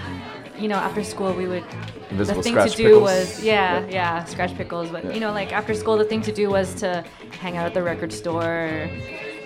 [0.57, 1.63] you know, after school we would.
[2.09, 3.03] Invisible the thing scratch to do pickles?
[3.03, 3.89] was yeah, Yeah.
[3.91, 4.91] yeah, Skratch Piklz.
[4.91, 5.13] But Yeah.
[5.13, 7.03] you know, like after school, the thing to do was to
[7.41, 8.89] hang out at the record store.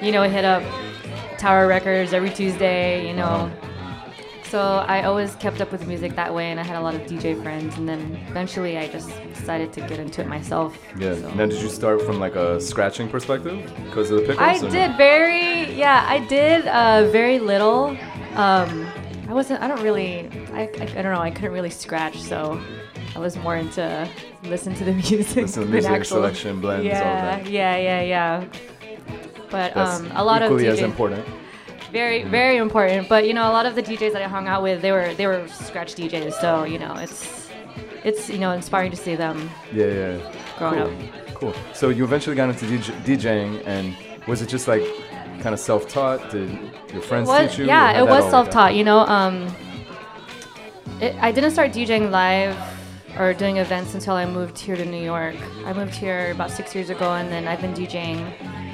[0.02, 0.64] You know, hit up
[1.38, 3.06] Tower Records every Tuesday.
[3.06, 3.24] You know.
[3.26, 3.66] Uh-huh.
[4.50, 7.02] So I always kept up with music that way, and I had a lot of
[7.02, 7.78] DJ friends.
[7.78, 10.76] And then eventually, I just decided to get into it myself.
[10.98, 11.14] Yeah.
[11.36, 14.40] Now, did you start from like a scratching perspective because of the pickles?
[14.40, 14.70] I no?
[14.72, 17.96] did very, yeah, I did uh, very little.
[18.34, 18.88] Um,
[19.28, 22.60] I wasn't, I don't really, I, I, I don't know, I couldn't really scratch, so
[23.16, 24.10] I was more into
[24.46, 25.36] listen to the music.
[25.36, 27.48] Listen to music, actual- selection, blends, all yeah, that.
[27.48, 28.46] Yeah, yeah, yeah.
[29.52, 31.24] But That's um, a lot equally of as important.
[31.92, 34.62] Very very important but you know a lot of the djs that i hung out
[34.62, 37.50] with they were they were scratch djs so you know it's
[38.04, 40.34] it's you know inspiring to see them Yeah, yeah.
[40.58, 41.54] Growing cool.
[41.54, 41.54] Cool.
[41.74, 43.96] So you eventually got into DJ, DJing, and
[44.28, 44.84] was it just like
[45.40, 46.32] kind of self-taught?
[46.32, 46.50] Did
[46.92, 47.66] your friends was, teach you?
[47.66, 48.32] yeah it was all work out?
[48.32, 49.48] self-taught you know um
[51.00, 52.58] it, i didn't start djing live
[53.18, 55.36] or doing events until i moved here to new york
[55.66, 58.20] i moved here about six years ago and then i've been djing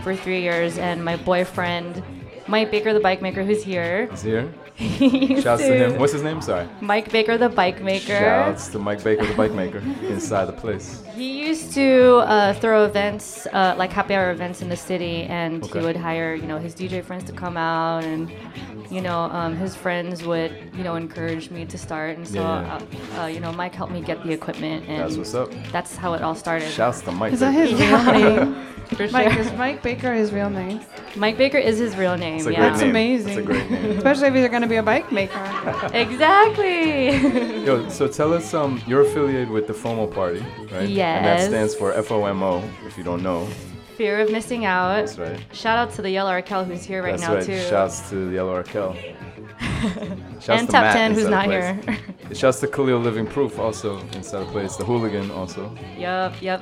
[0.02, 2.04] for three years and my boyfriend
[2.48, 4.54] mike baker the bike maker who's here He's here.
[4.76, 6.00] He Shouts to to- him.
[6.00, 6.42] What's his name?
[6.42, 6.68] Sorry.
[6.82, 9.78] mike baker the bike maker Shouts to Mike Baker, the bike maker,
[10.10, 11.02] inside the place.
[11.16, 15.64] He used to uh, throw events, uh, like happy hour events in the city, and
[15.64, 15.80] Okay.
[15.80, 18.30] he would hire, you know, his DJ friends to come out, and
[18.92, 22.80] you know, um, his friends would, you know, encourage me to start, and so, Yeah,
[23.18, 25.50] Uh, uh, you know, Mike helped me get the equipment, and That's what's up.
[25.72, 26.70] That's how it all started.
[26.70, 27.96] Shouts to Mike Is that his Baker.
[27.96, 28.14] real
[28.46, 28.56] name?
[28.86, 29.42] For Mike, sure.
[29.42, 30.80] is Mike Baker his real name?
[31.16, 32.44] Mike Baker is his real name.
[32.44, 32.70] That's yeah.
[32.70, 33.34] That's amazing.
[33.34, 33.98] That's a great name.
[33.98, 35.40] Especially if he's going to be a bike maker.
[35.94, 37.66] exactly.
[37.66, 40.40] Yo, so tell us, um, you're affiliated with the FOMO Party,
[40.72, 40.90] right?
[40.90, 43.48] And that stands for FOMO, if you don't know.
[43.96, 45.06] Fear of missing out.
[45.06, 45.40] That's right.
[45.54, 47.46] Shout out to the Yellow Raquel who's here right That's now right.
[47.46, 47.60] too.
[47.70, 48.94] Shouts to the Yellow Raquel.
[50.42, 52.00] Shouts And to Top Matt 10 who's not place.
[52.38, 54.76] Shouts to Khalil Living Proof also inside the place.
[54.76, 55.74] The hooligan also.
[55.98, 56.62] Yup, yup.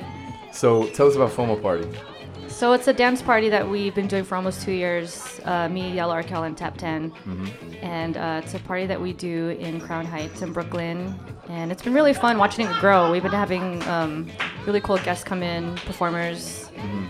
[0.51, 1.87] So tell us about FOMO Party.
[2.53, 5.41] So it's a dance party that we've been doing for almost two years.
[5.43, 7.11] Uh, me, Yellow Raquel, and Tap 10.
[7.11, 7.83] Mhm.
[7.83, 11.13] And uh, it's a party that we do in Crown Heights in Brooklyn.
[11.49, 13.11] And it's been really fun watching it grow.
[13.11, 14.29] We've been having um,
[14.65, 16.69] really cool guests come in, performers.
[16.77, 17.07] Mhm.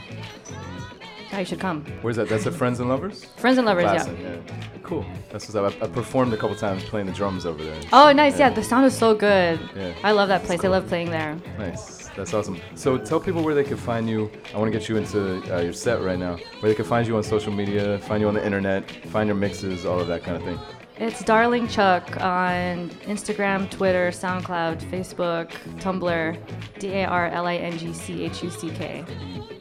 [1.32, 1.84] Yeah, you should come.
[2.02, 2.30] Where's that?
[2.30, 3.26] That's at Friends and Lovers?
[3.38, 3.91] Friends and Lovers, yeah.
[4.04, 5.06] Classic, Cool.
[5.32, 5.82] That's what's up.
[5.82, 7.80] I, I performed a couple times playing the drums over there.
[7.91, 8.38] Oh, nice.
[8.39, 9.60] Yeah, the sound is so good.
[9.76, 9.94] Yeah.
[10.04, 10.64] I love that place.
[10.64, 11.38] I love playing there.
[11.58, 12.03] Nice.
[12.16, 12.59] That's awesome.
[12.76, 14.30] So tell people where they can find you.
[14.53, 16.38] I want to get you into uh, your set right now.
[16.59, 19.36] Where they can find you on social media, find you on the internet, find your
[19.36, 20.59] mixes, all of that kind of thing.
[20.97, 25.49] It's Darling Chuck on Instagram, Twitter, SoundCloud, Facebook,
[25.80, 26.38] Tumblr,
[26.78, 29.03] D A R L I N G C H U C K.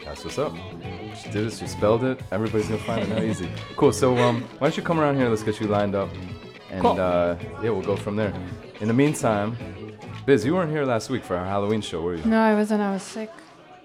[0.04, 0.54] That's what's up.
[1.16, 1.54] She did it.
[1.54, 2.20] She spelled it.
[2.32, 3.22] Everybody's gonna find it now.
[3.22, 3.48] Easy.
[3.76, 3.92] Cool.
[3.92, 5.28] So um, why don't you come around here?
[5.30, 6.10] Let's get you lined up,
[6.70, 7.00] and Cool.
[7.00, 8.32] uh, yeah, we'll go from there.
[8.80, 9.56] In the meantime,
[10.26, 12.24] Biz, you weren't here last week for our Halloween show, were you?
[12.24, 12.80] No, I wasn't.
[12.80, 13.30] I was sick.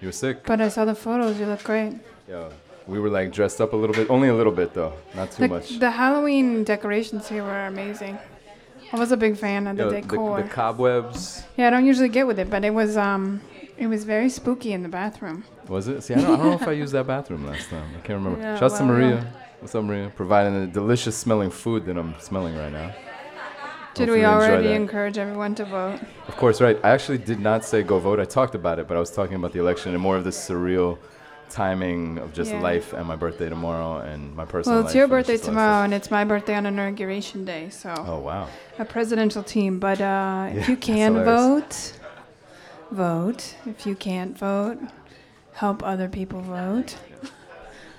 [0.00, 0.44] You were sick.
[0.44, 1.38] But I saw the photos.
[1.40, 1.94] You look great.
[2.28, 2.48] Yeah.
[2.86, 5.42] We were like dressed up a little bit, only a little bit though, not too
[5.42, 5.78] The, much.
[5.78, 8.18] the Halloween decorations here were amazing.
[8.92, 10.42] I was a big fan of the Yo, decor.
[10.42, 11.42] the cobwebs.
[11.58, 13.42] yeah, I don't usually get with it, but it was um,
[13.76, 15.44] it was very spooky in the bathroom.
[15.68, 16.00] Was it?
[16.02, 17.86] See, I don't, I don't know if I used that bathroom last time.
[17.94, 18.40] I can't remember.
[18.42, 19.16] Yeah, Shouts to well, Maria.
[19.16, 19.24] yeah.
[19.60, 20.10] What's up, Maria?
[20.16, 22.94] Providing the delicious smelling food that I'm smelling right now.
[23.98, 25.98] Did we already encourage everyone to vote?
[26.28, 26.78] Of course, right.
[26.84, 28.20] I actually did not say go vote.
[28.20, 30.30] I talked about it, but I was talking about the election and more of the
[30.30, 30.98] surreal
[31.50, 32.60] timing of just Yeah.
[32.60, 35.60] life and my birthday tomorrow and my personal Well, it's your birthday just all that
[35.60, 37.92] tomorrow, and it's my birthday on inauguration day, so.
[38.06, 38.48] Oh, wow.
[38.78, 41.98] A presidential team, but uh, Yeah, if you can vote,
[42.90, 43.54] vote.
[43.66, 44.78] If you can't vote,
[45.54, 46.96] help other people vote.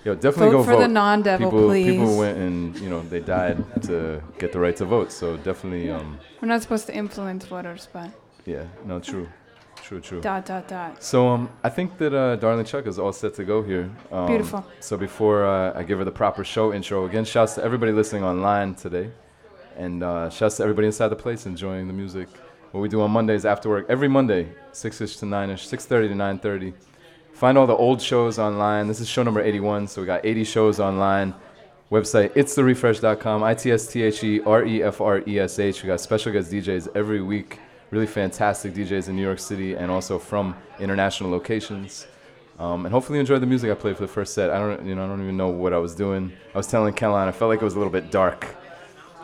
[0.05, 0.79] Yo, definitely Vote go for vote.
[0.79, 1.91] the non-devil, people, please.
[1.91, 5.11] People went and, you know, they died to get the right to vote.
[5.11, 8.09] So definitely, um, We're not supposed to influence voters, but
[8.45, 9.27] yeah, no, true.
[9.83, 10.21] True, true.
[10.21, 11.01] dot dot dot.
[11.03, 13.89] So um, I think that uh, Darling Chuck is all set to go here.
[14.11, 14.65] Um, Beautiful.
[14.81, 18.23] So before uh, I give her the proper show intro, again, shouts to everybody listening
[18.23, 19.09] online today,
[19.77, 22.27] and uh, shouts to everybody inside the place enjoying the music.
[22.71, 25.85] What we do on Mondays after work, every Monday, six ish to nine ish, six
[25.85, 26.73] thirty to nine thirty.
[27.39, 28.89] Find all the old shows online.
[28.89, 31.33] This is show number 81, so we got 80 shows online.
[31.89, 35.81] Website, it's itstherefresh.com, I-T-S-T-H-E-R-E-F-R-E-S-H.
[35.81, 37.59] We got special guest DJs every week.
[37.91, 42.07] Really fantastic DJs in New York City and also from international locations.
[42.59, 44.49] Um, and hopefully you enjoyed the music I played for the first set.
[44.49, 46.33] I don't, you know, I don't even know what I was doing.
[46.53, 48.53] I was telling Caroline, I felt like it was a little bit dark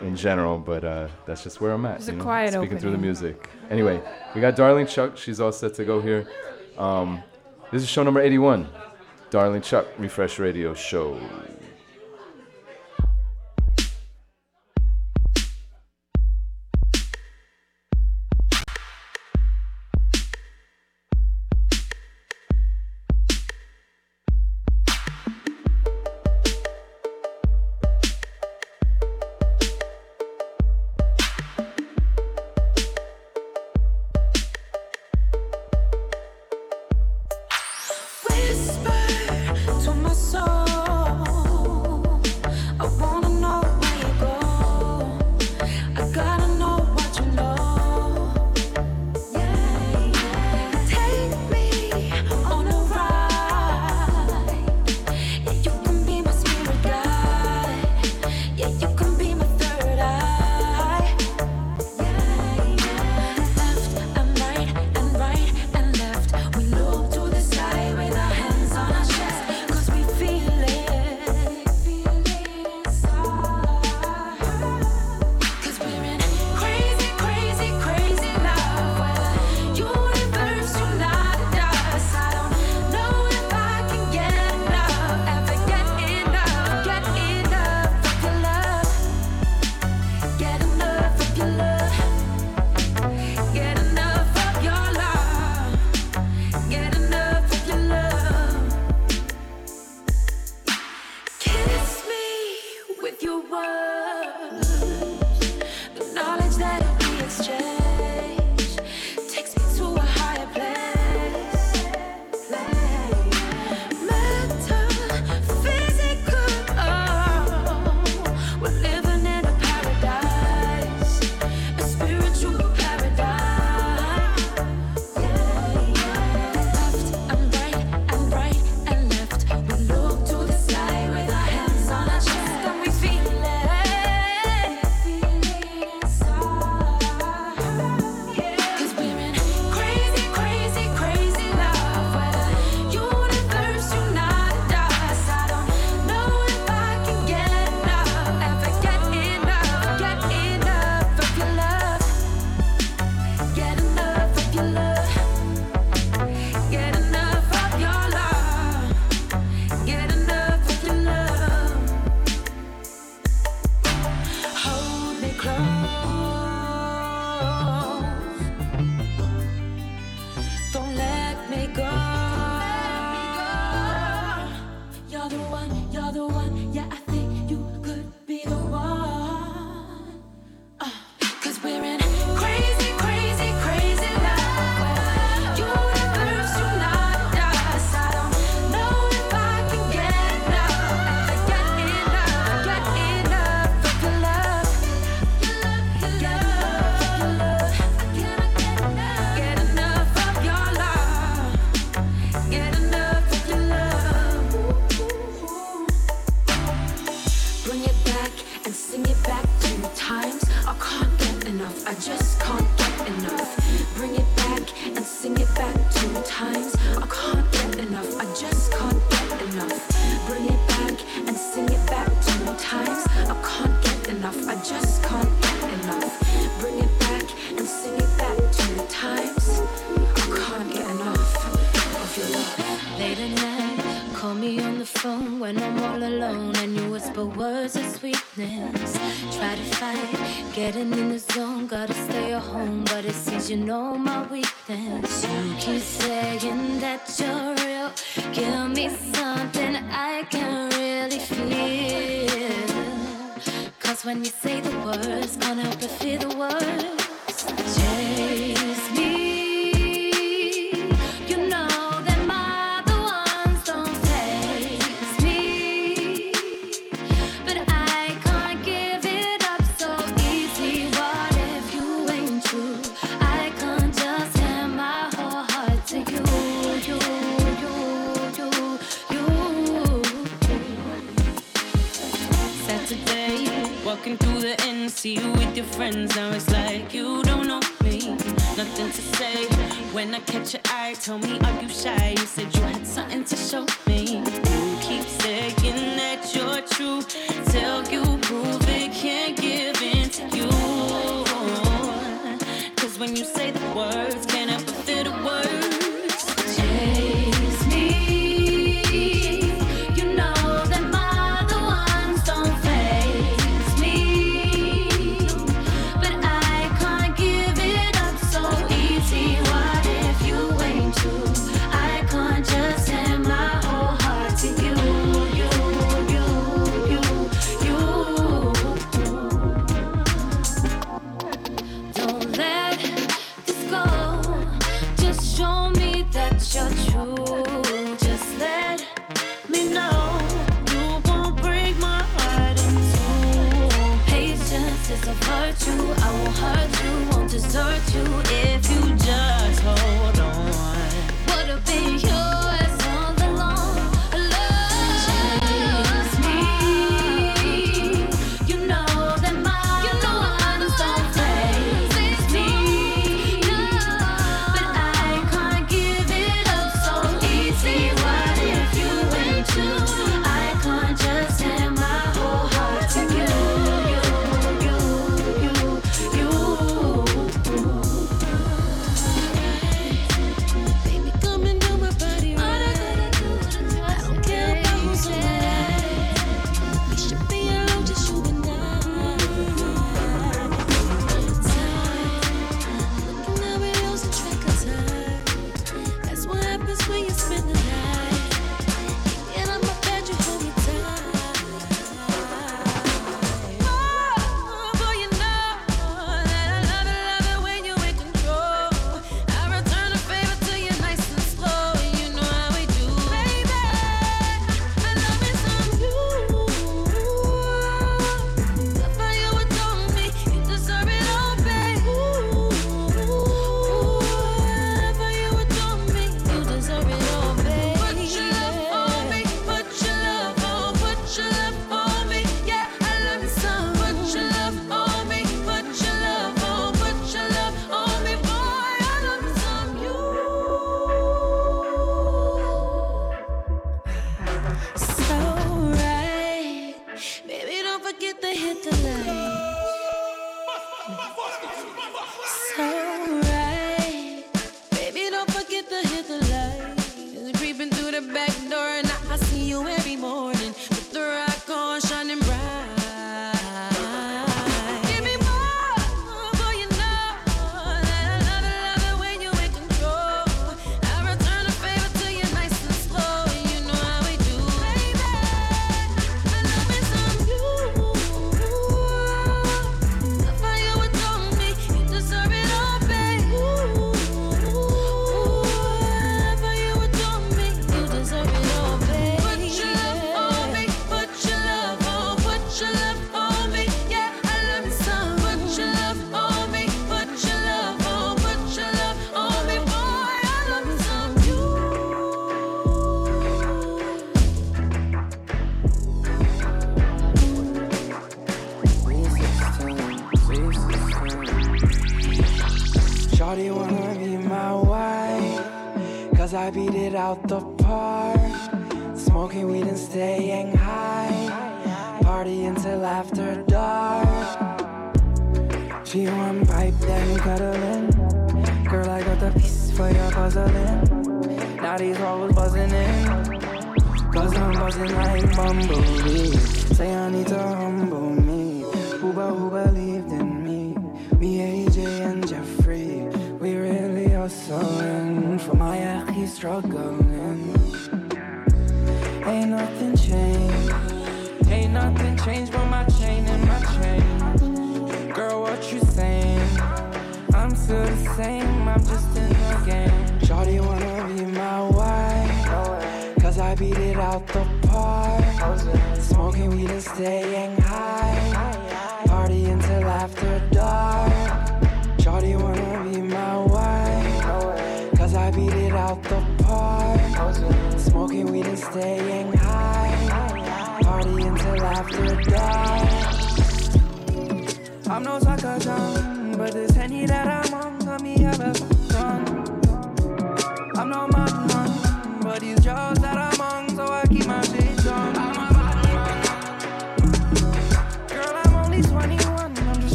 [0.00, 1.96] in general, but uh, that's just where I'm at.
[1.96, 2.22] It's you know?
[2.22, 2.78] Speaking opening.
[2.78, 3.50] through the music.
[3.68, 4.00] Anyway,
[4.34, 5.18] we got Darling Chuck.
[5.18, 6.26] She's all set to go here.
[6.78, 7.22] Um,
[7.70, 8.66] this is show number 81,
[9.28, 11.20] Darling Chuck Refresh Radio Show.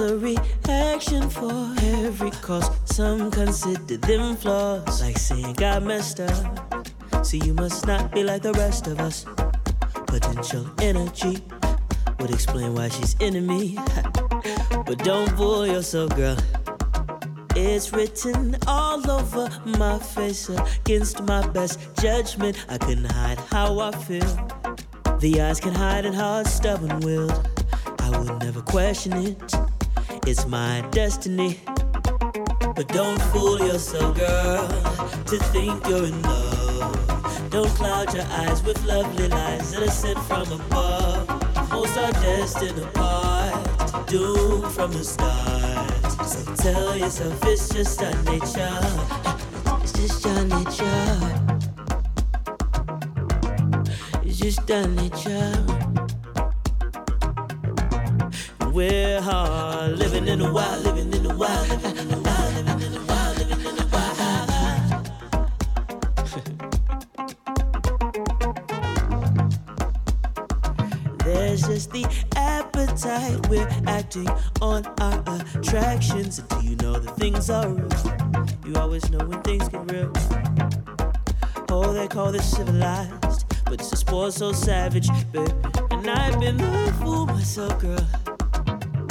[0.00, 2.70] A reaction for every cause.
[2.86, 6.86] Some consider them flaws, like saying God messed up.
[7.22, 9.26] So you must not be like the rest of us.
[10.06, 11.42] Potential energy
[12.18, 13.76] would explain why she's enemy.
[14.86, 16.38] but don't fool yourself, girl.
[17.54, 22.56] It's written all over my face against my best judgment.
[22.70, 24.34] I couldn't hide how I feel.
[25.18, 27.48] The eyes can hide and heart stubborn willed.
[27.98, 29.59] I would never question it.
[30.26, 31.58] It's my destiny.
[32.76, 34.68] But don't fool yourself, girl,
[35.26, 37.50] to think you're in love.
[37.50, 41.28] Don't cloud your eyes with lovely lies that are sent from above.
[41.70, 46.12] Most are destined apart, doomed from the start.
[46.26, 48.80] So tell yourself it's just our nature.
[49.82, 51.40] It's just our nature.
[54.22, 55.79] It's just our nature.
[77.50, 80.12] You always know when things get real.
[81.68, 85.50] Oh, they call this civilized, but it's a sport so savage, babe.
[85.90, 88.06] And I've been the fool myself, girl.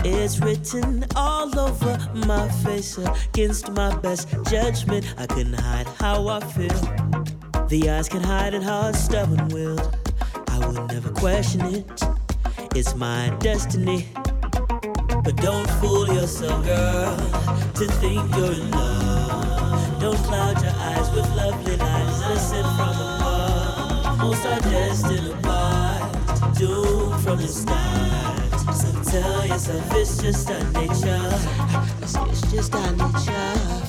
[0.06, 1.98] It's written all over
[2.28, 5.14] my face against my best judgment.
[5.18, 6.80] I couldn't hide how I feel.
[7.68, 9.80] The eyes can hide it, heart stubborn will.
[10.48, 12.03] I will never question it.
[12.74, 14.07] It's my destiny.
[15.30, 17.15] But don't fool yourself, girl,
[17.76, 20.01] to think you're in love.
[20.01, 24.18] Don't cloud your eyes with lovely lies innocent from above.
[24.18, 28.76] Most are destined apart, doomed from the start.
[28.76, 31.30] So tell yourself it's just our nature.
[32.01, 33.89] It's just our nature.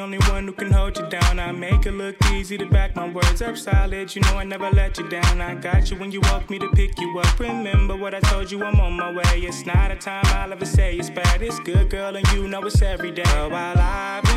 [0.00, 1.38] only one who can hold you down.
[1.38, 4.14] I make it look easy to back my words up solid.
[4.14, 5.40] You know I never let you down.
[5.40, 7.38] I got you when you walk me to pick you up.
[7.38, 9.40] Remember what I told you, I'm on my way.
[9.40, 11.42] It's not a time I'll ever say it's bad.
[11.42, 13.22] It's good, girl, and you know it's every day.
[13.24, 14.29] while I lie.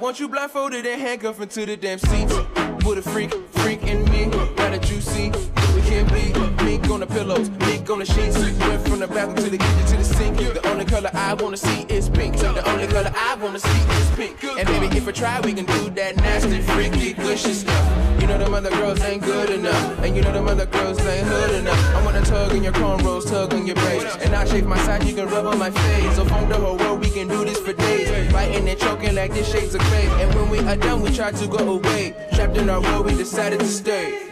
[0.00, 2.34] Want you blindfolded and handcuffed into the damn seats.
[2.80, 4.30] Put a freak, freak in me.
[4.90, 5.30] You see,
[5.74, 6.32] we can't be
[6.64, 7.50] mink on the pillows,
[7.90, 8.38] on the sheets.
[8.38, 10.36] We went from the bathroom to the kitchen to the sink.
[10.36, 12.36] The only color I wanna see is pink.
[12.36, 14.44] The only color I wanna see is pink.
[14.58, 18.20] And baby, if I try, we can do that nasty, freaky, gushy stuff.
[18.20, 21.26] You know them other girls ain't good enough, and you know them other girls ain't
[21.26, 21.96] hood enough.
[21.96, 25.02] I wanna tug in your cornrows, tug on your braids, and I shave my side,
[25.04, 26.16] you can rub on my face.
[26.16, 28.30] So phone the whole world, we can do this for days.
[28.30, 30.06] Fighting and choking like this shades of gray.
[30.22, 32.14] And when we are done, we try to go away.
[32.34, 34.29] Trapped in our world, we decided to stay.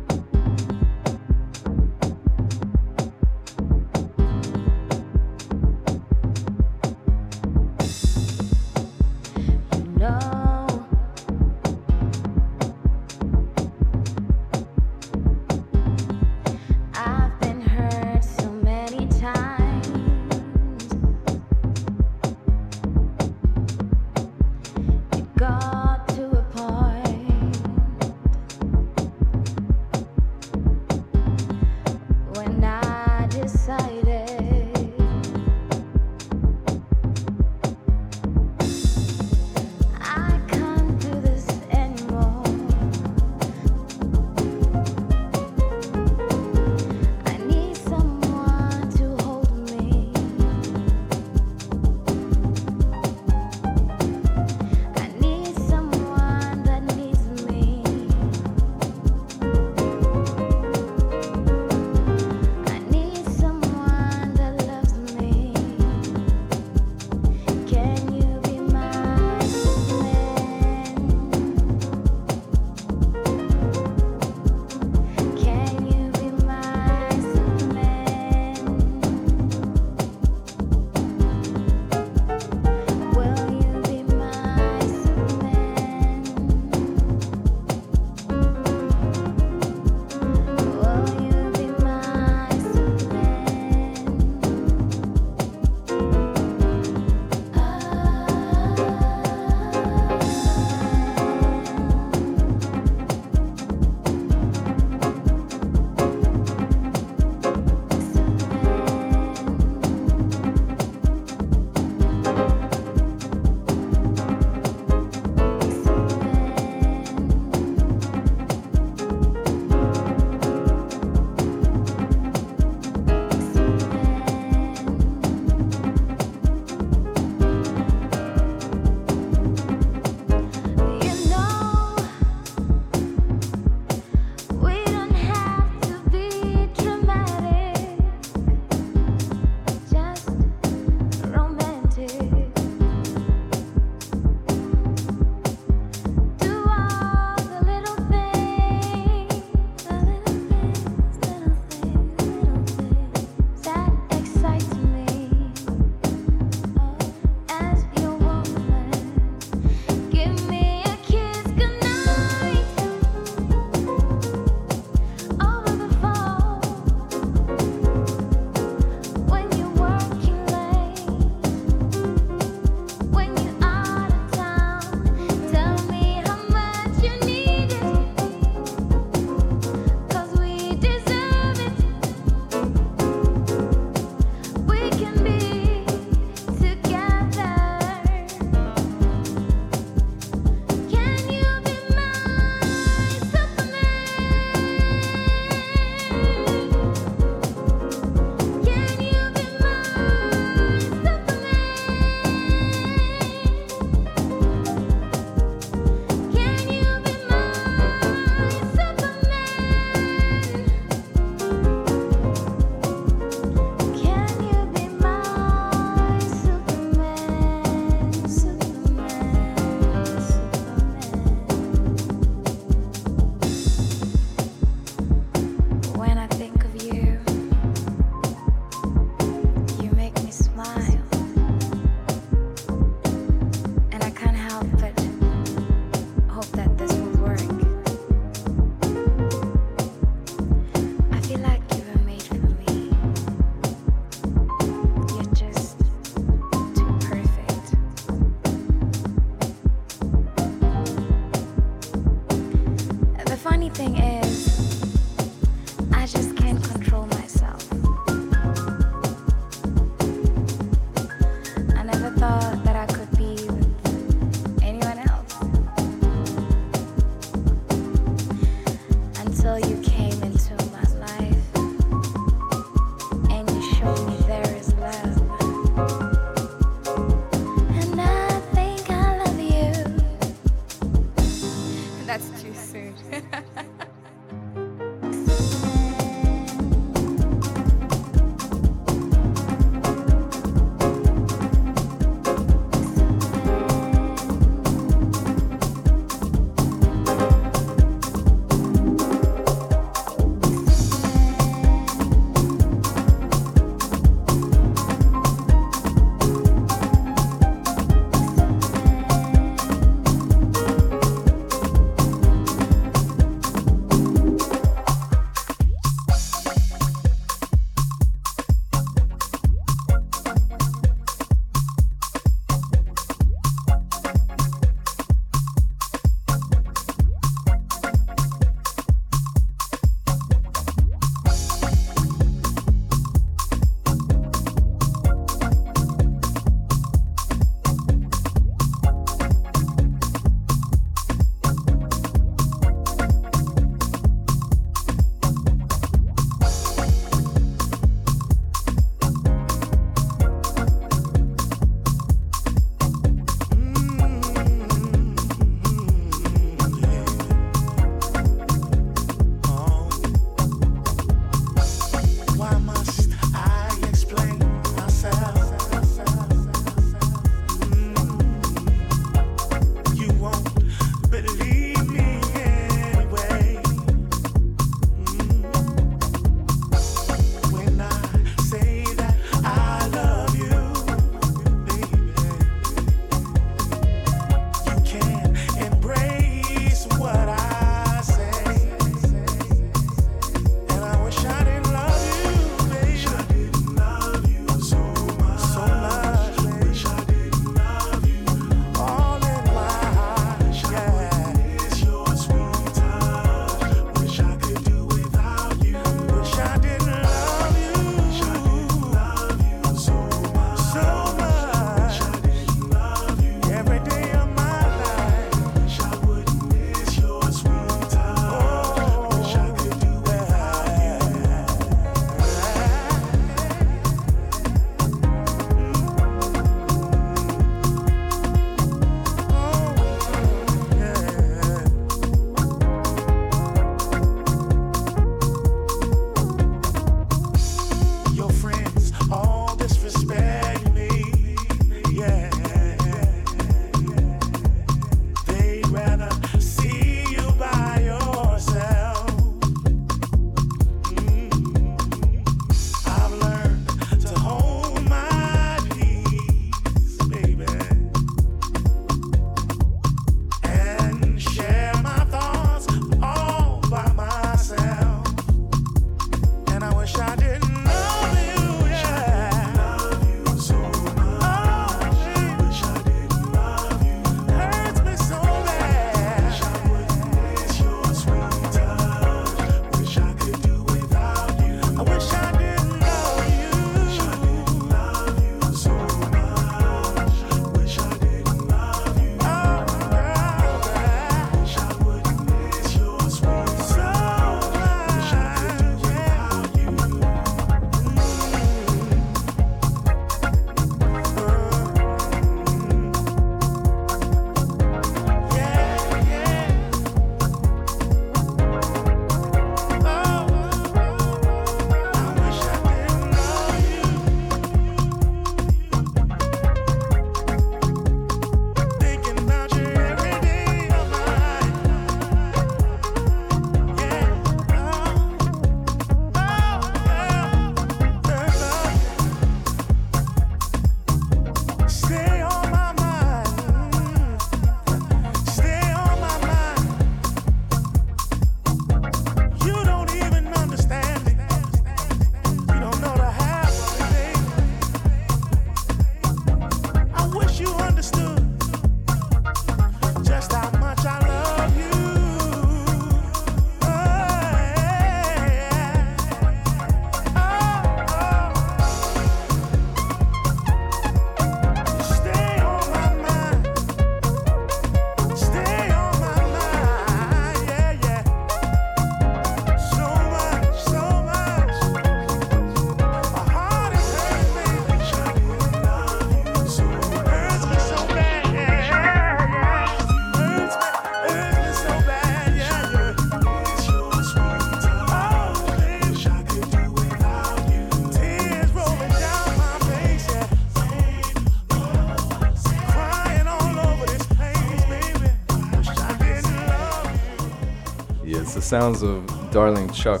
[598.60, 600.00] Sounds of Darling Chuck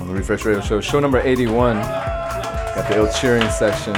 [0.00, 1.74] on the Refresh Radio Show, show number 81.
[1.78, 3.96] Got the ill cheering section,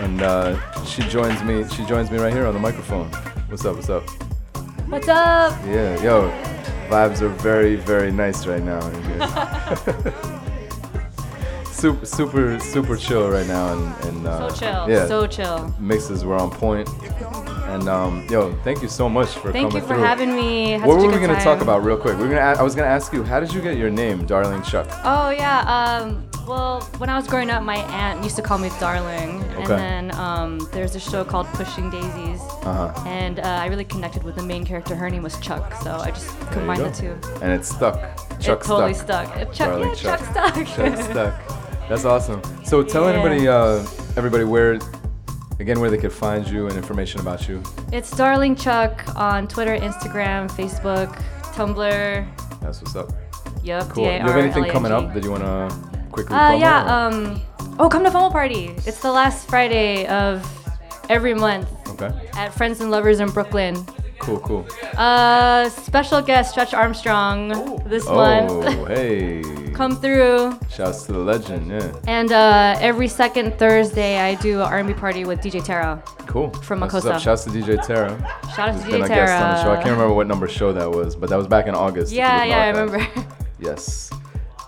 [0.00, 1.68] and uh, she joins me.
[1.68, 3.10] She joins me right here on the microphone.
[3.50, 3.76] What's up?
[3.76, 4.08] What's up?
[4.88, 5.52] What's up?
[5.66, 6.30] Yeah, yo,
[6.88, 8.80] vibes are very, very nice right now.
[11.70, 15.74] super, super, super chill right now, and, and uh, So chill, Yeah, so chill.
[15.78, 16.88] Mixes were on point,
[17.84, 19.70] and um, yo, thank you so much for Thank coming through.
[19.70, 20.04] Thank you for through.
[20.04, 20.78] having me.
[20.78, 22.16] What were we gonna talk about real quick?
[22.18, 22.40] We are gonna.
[22.40, 24.86] I was gonna ask you, how did you get your name, Darling Chuck?
[25.04, 25.60] Oh yeah.
[26.00, 29.66] Um, well, when I was growing up, my aunt used to call me Darling, and
[29.66, 32.92] then um, there's a show called Pushing Daisies, Uh-huh.
[33.06, 34.94] and uh, I really connected with the main character.
[34.94, 37.18] Her name was Chuck, so I just There combined the two.
[37.40, 37.94] And it stuck.
[38.40, 39.26] Chuck it totally stuck.
[39.28, 39.52] stuck.
[39.54, 40.54] Chuck, Darling yeah, Chuck, stuck.
[40.54, 41.88] Chuck stuck.
[41.88, 42.42] That's awesome.
[42.64, 43.14] So tell Yeah.
[43.14, 43.78] anybody, uh,
[44.18, 44.78] everybody, where,
[45.60, 47.62] again, where they could find you and information about you.
[47.94, 51.14] It's Darling Chuck on Twitter, Instagram, Facebook,
[51.54, 52.26] Tumblr.
[52.60, 53.12] That's what's up.
[53.62, 53.88] Yup.
[53.90, 54.06] Cool.
[54.06, 55.68] Do you have anything coming up that you wanna
[56.10, 56.82] quickly Uh, yeah.
[56.82, 57.40] Um,
[57.78, 58.74] oh, come to FOMO Party.
[58.84, 60.42] It's the last Friday of
[61.08, 62.10] every month okay.
[62.34, 63.76] at Friends and Lovers in Brooklyn.
[64.18, 64.40] Cool.
[64.40, 64.66] Cool.
[64.96, 67.50] Uh, special guest Stretch Armstrong
[67.86, 68.88] this Oh, month.
[68.88, 69.40] hey.
[69.72, 70.58] Come through.
[70.68, 71.70] Shouts to the legend.
[71.70, 71.92] Yeah.
[72.08, 76.02] And uh, every second Thursday, I do an R&B party with DJ Tara.
[76.34, 76.50] Cool.
[76.50, 77.12] From That's Makosa.
[77.12, 77.22] up.
[77.22, 78.18] Shouts to DJ Tara.
[78.56, 79.70] Shout out to been DJ a guest on the show.
[79.70, 82.12] I can't remember what number show that was, but that was back in August.
[82.12, 83.06] Yeah, yeah, I remember.
[83.60, 84.10] Yes.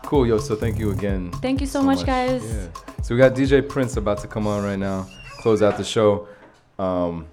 [0.05, 0.39] Cool, yo.
[0.39, 1.33] So thank you again.
[1.43, 2.45] Thank you so, much, guys.
[2.45, 2.69] Yeah.
[3.03, 5.09] So we got DJ Prince about to come on right now,
[5.41, 6.29] close out the show.
[6.79, 7.27] Um,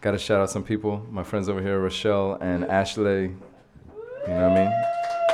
[0.00, 1.06] got to shout out some people.
[1.08, 3.22] My friends over here, Rochelle and Ashley.
[3.22, 3.34] You
[4.26, 4.72] know what I mean?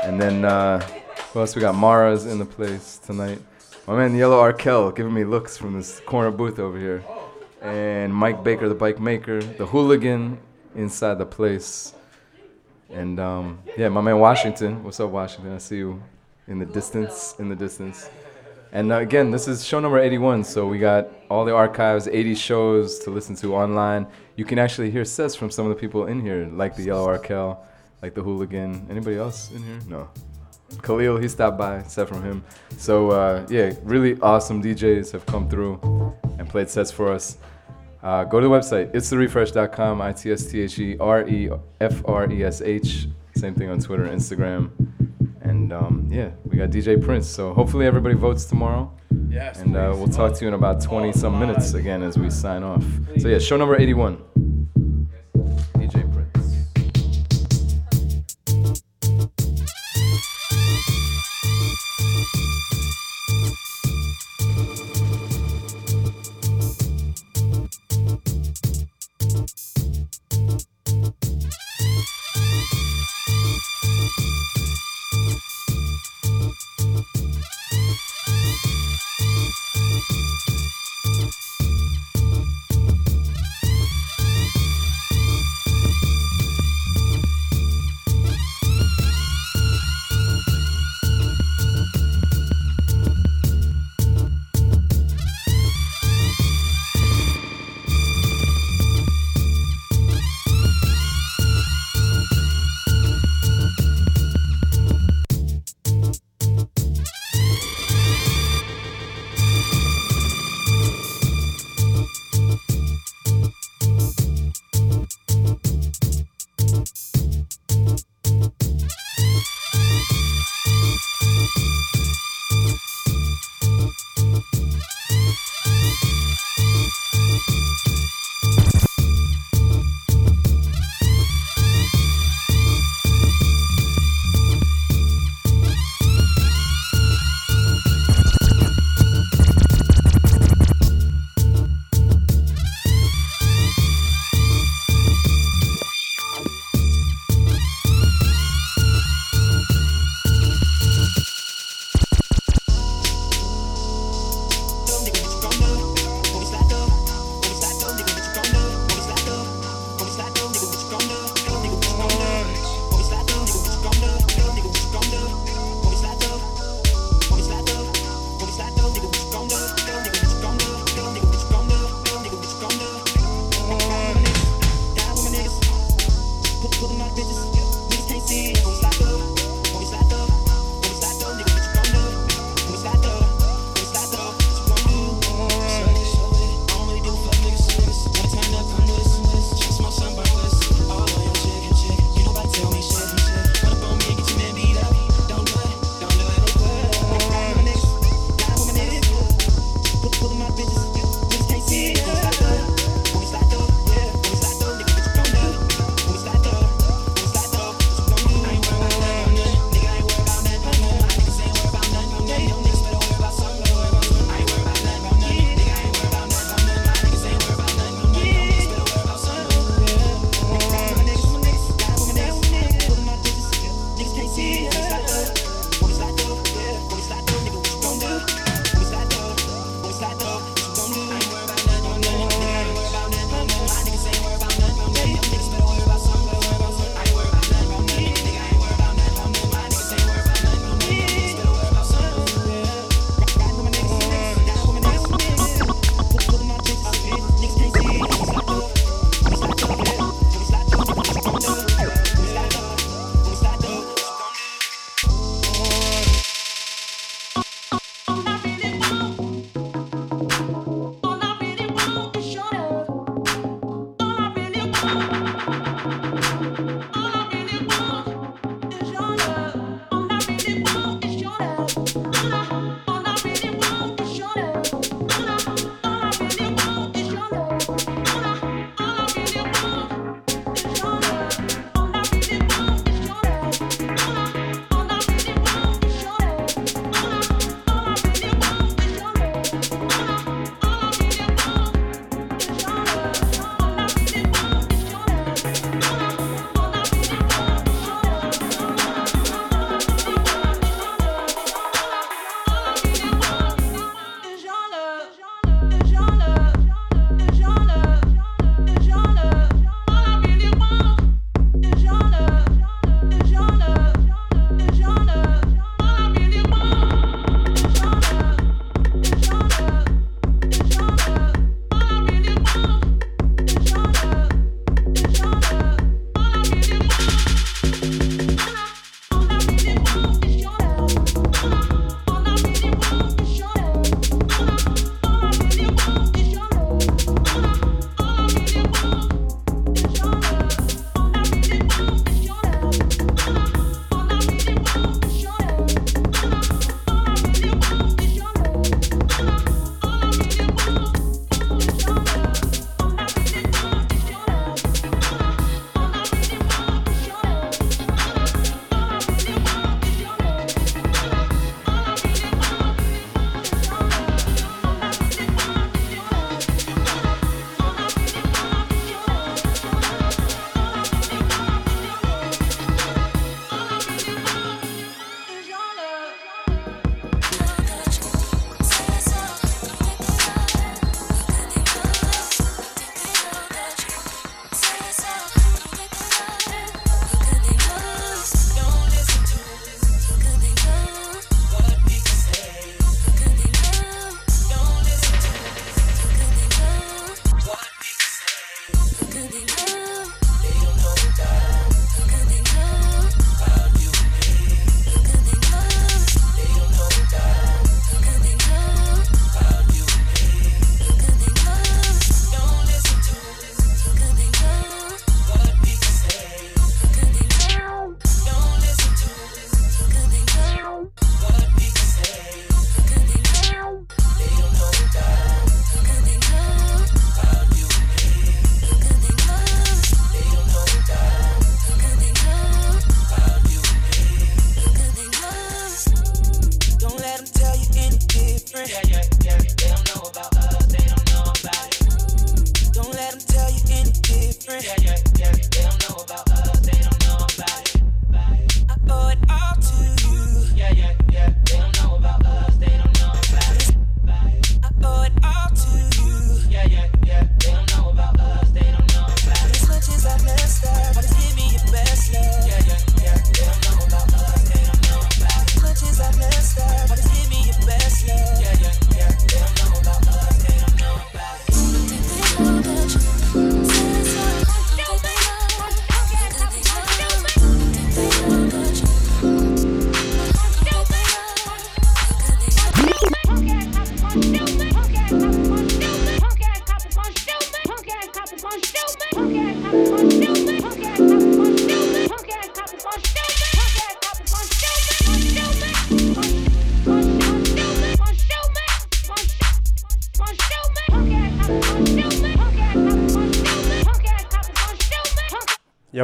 [0.02, 0.81] And then uh,
[1.33, 1.57] who else?
[1.57, 3.39] We got Mara's in the place tonight.
[3.86, 7.02] My man Yellow Arkell giving me looks from this corner booth over here.
[7.65, 10.39] And Mike Baker, the bike maker, the hooligan
[10.75, 11.94] inside the place.
[12.91, 14.84] And um, yeah, my man Washington.
[14.84, 15.55] What's up, Washington?
[15.55, 16.02] I see you
[16.47, 18.10] in the distance, in the distance.
[18.73, 20.44] And uh, again, this is show number 81.
[20.44, 24.09] So we got all the archives, 80 shows to listen to online.
[24.36, 27.07] You can actually hear sets from some of the people in here, like the Yellow
[27.07, 27.65] Arkell,
[28.02, 28.89] like the Hooligan.
[28.91, 29.78] Anybody else in here?
[29.89, 30.10] No.
[30.83, 32.44] Khalil, he stopped by, set from him.
[32.76, 35.81] So uh, yeah, really awesome DJs have come through
[36.39, 37.39] and played sets for us.
[38.05, 41.49] Uh, go to the website, it's therefresh.com, I T S T H E R E
[41.81, 43.08] F R E S H.
[43.34, 44.70] Same thing on Twitter and Instagram.
[45.41, 47.26] And um, yeah, we got DJ Prince.
[47.26, 48.92] So hopefully everybody votes tomorrow.
[49.31, 52.28] Yes, And uh, we'll talk to you in about 20 some minutes again as we
[52.31, 52.84] sign off.
[53.18, 54.23] So yeah, show number 81.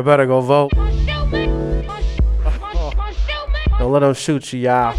[0.00, 0.72] Y'all better go vote.
[3.78, 4.96] Don't let them shoot you, y'all.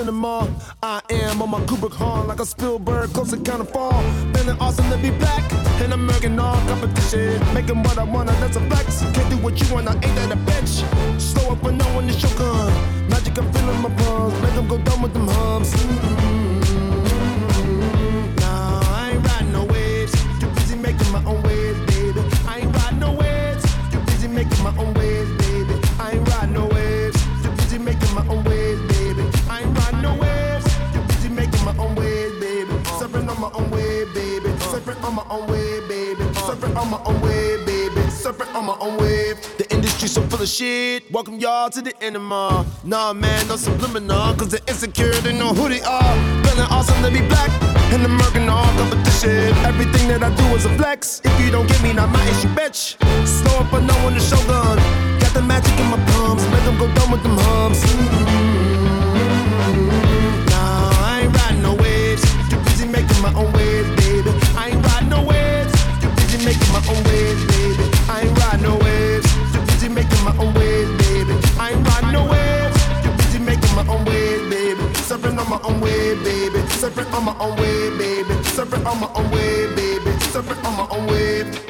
[0.00, 0.48] Cinema.
[0.82, 4.02] I am on my Kubrick horn like a Spielberg, close to kind of fall.
[4.32, 5.44] Feeling awesome to be black.
[5.82, 7.38] And making all competition.
[7.54, 9.02] Making what I wanna, that's a flex.
[9.14, 10.74] Can't do what you wanna, ain't that a bitch?
[11.20, 12.72] Slow up when no one is your gun.
[13.10, 14.34] Magic, I'm feeling my palms.
[14.42, 15.72] Make them go down with them hums.
[15.74, 16.39] Mm-hmm.
[35.30, 36.24] Own wave, baby.
[36.34, 38.00] Surfing on my own wave, baby.
[38.10, 39.38] Surfing on my own wave.
[39.58, 41.10] The industry so full of shit.
[41.12, 42.66] Welcome y'all to the enema.
[42.84, 44.34] Nah, man, no subliminal.
[44.34, 46.14] Cause the insecure, they know who they are.
[46.44, 47.50] Feeling awesome to be black.
[47.92, 49.54] And American all competition.
[49.64, 51.20] Everything that I do is a flex.
[51.24, 52.98] If you don't get me, not my issue, bitch.
[53.26, 54.78] Slow up, no one to shogun.
[55.20, 56.42] Got the magic in my palms.
[56.48, 57.80] Make them go down with them hums.
[57.84, 58.79] Nah,
[75.70, 76.58] own wave, baby.
[76.80, 78.34] Surfing on my own way, baby.
[78.54, 80.10] Surfing on my own way, baby.
[80.32, 81.69] Surfing on my own wave.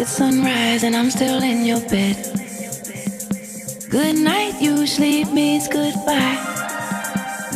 [0.00, 2.16] It's sunrise and I'm still in your bed.
[3.90, 6.40] Good night, you sleep means goodbye.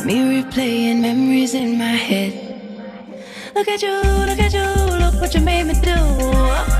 [0.05, 2.33] Me replaying memories in my head.
[3.55, 3.97] Look at you,
[4.29, 6.74] look at you, look what you made me do.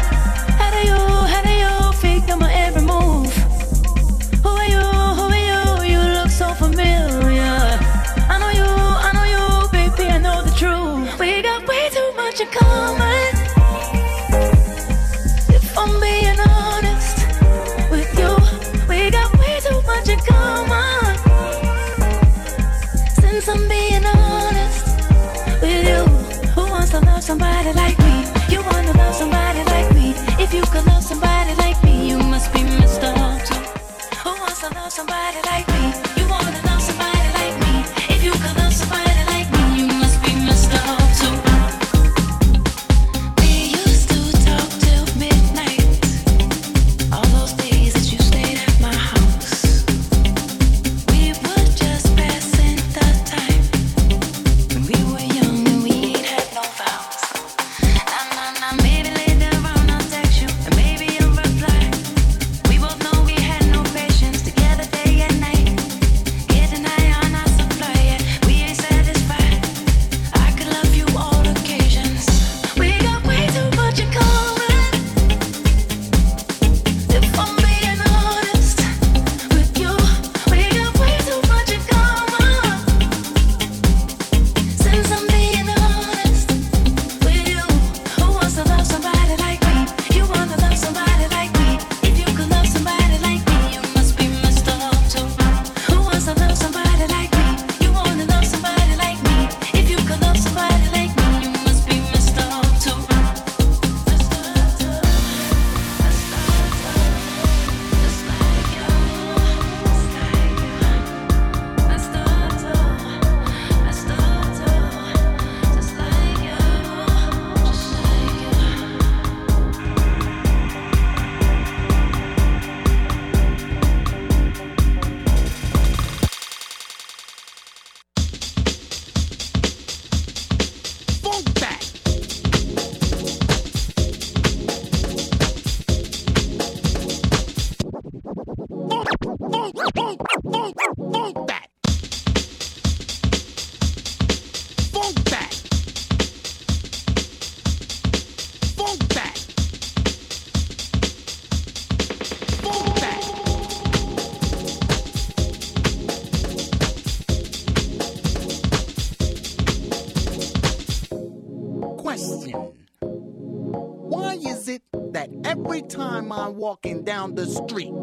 [167.05, 167.93] down the street.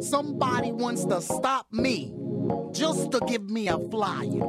[0.00, 2.14] Somebody wants to stop me
[2.72, 4.40] just to give me a flyer.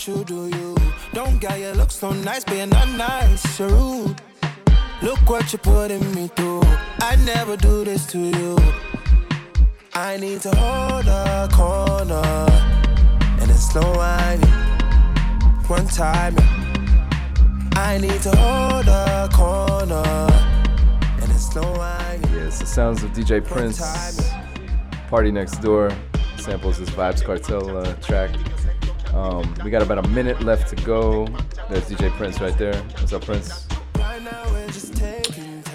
[0.00, 0.74] Watch you do you.
[1.12, 4.16] Don't get you look so nice, you're not nice, you're rude.
[5.02, 6.62] Look what you're putting me through.
[7.02, 8.56] I never do this to you.
[9.92, 12.22] I need to hold a corner.
[13.42, 14.48] And it's no whining.
[15.68, 16.34] One time.
[17.76, 20.02] I need to hold a corner.
[21.20, 22.32] And it's no whining.
[22.32, 23.80] Yeah, it's the sounds of DJ Prince.
[25.10, 25.94] PARTYNEXTDOOR
[26.38, 28.30] samples this Vybz Kartel uh, track.
[29.20, 31.26] Um, we got about a minute left to go.
[31.68, 32.74] There's DJ Prince right there.
[32.74, 33.66] What's up, Prince?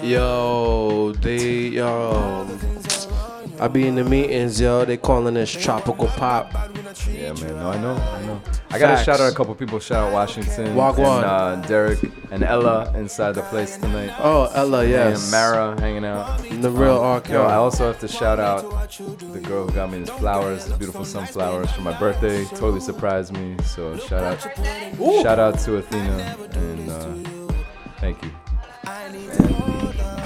[0.02, 2.48] Yo, they yo.
[3.60, 4.84] I be in the meetings, yo.
[4.84, 6.52] They calling this tropical pop.
[7.08, 7.54] Yeah, man.
[7.54, 7.94] No, I know.
[7.94, 8.42] I know.
[8.76, 9.78] I gotta shout out a couple people.
[9.80, 10.74] Shout out Washington.
[10.76, 11.16] Wagwan.
[11.54, 11.98] And uh, Derek
[12.30, 14.12] and Ella inside the place tonight.
[14.18, 15.22] Oh, Ella, yes.
[15.24, 16.38] And Mara hanging out.
[16.42, 17.22] The real Um, R.
[17.28, 18.62] Yo, I also have to shout out
[19.32, 22.44] the girl who got me these flowers, these beautiful sunflowers for my birthday.
[22.46, 23.56] Totally surprised me.
[23.64, 24.58] So shout out,
[25.00, 25.22] Ooh.
[25.22, 27.52] shout out to Athena and uh,
[27.98, 28.30] thank you.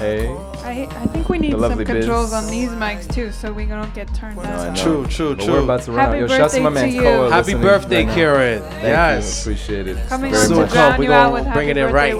[0.01, 0.35] Hey.
[0.63, 2.33] I, I think we need some controls Biz.
[2.33, 4.75] on these mics too, so we don't get turned No, I down.
[4.75, 5.53] True, true, But true.
[5.53, 6.29] We're about to run Happy out.
[6.29, 7.01] Yo, shouts to my man to you.
[7.03, 7.29] Koa.
[7.29, 8.15] Happy birthday, right now.
[8.15, 8.61] Kieran.
[8.63, 9.45] Thank Yes.
[9.45, 9.51] You.
[9.53, 10.07] Appreciate it.
[10.07, 12.15] Coming very up to we you gonna bring it in right.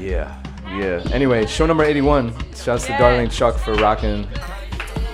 [0.00, 1.06] Yeah, yeah.
[1.12, 2.34] Anyway, show number 81.
[2.56, 4.26] Shouts to Darling Chuck for rocking.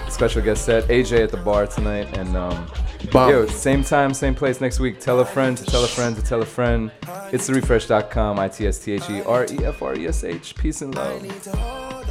[0.09, 0.85] Special guest set.
[0.89, 2.17] AJ at the bar tonight.
[2.17, 2.67] And um,
[3.13, 3.31] Bomb.
[3.31, 4.99] yo, same time, same place next week.
[4.99, 6.91] Tell a friend to tell a friend to tell a friend.
[7.31, 8.39] It's the refresh.com.
[8.39, 10.55] I T S T H E R E F R E S H.
[10.57, 12.02] Peace and love.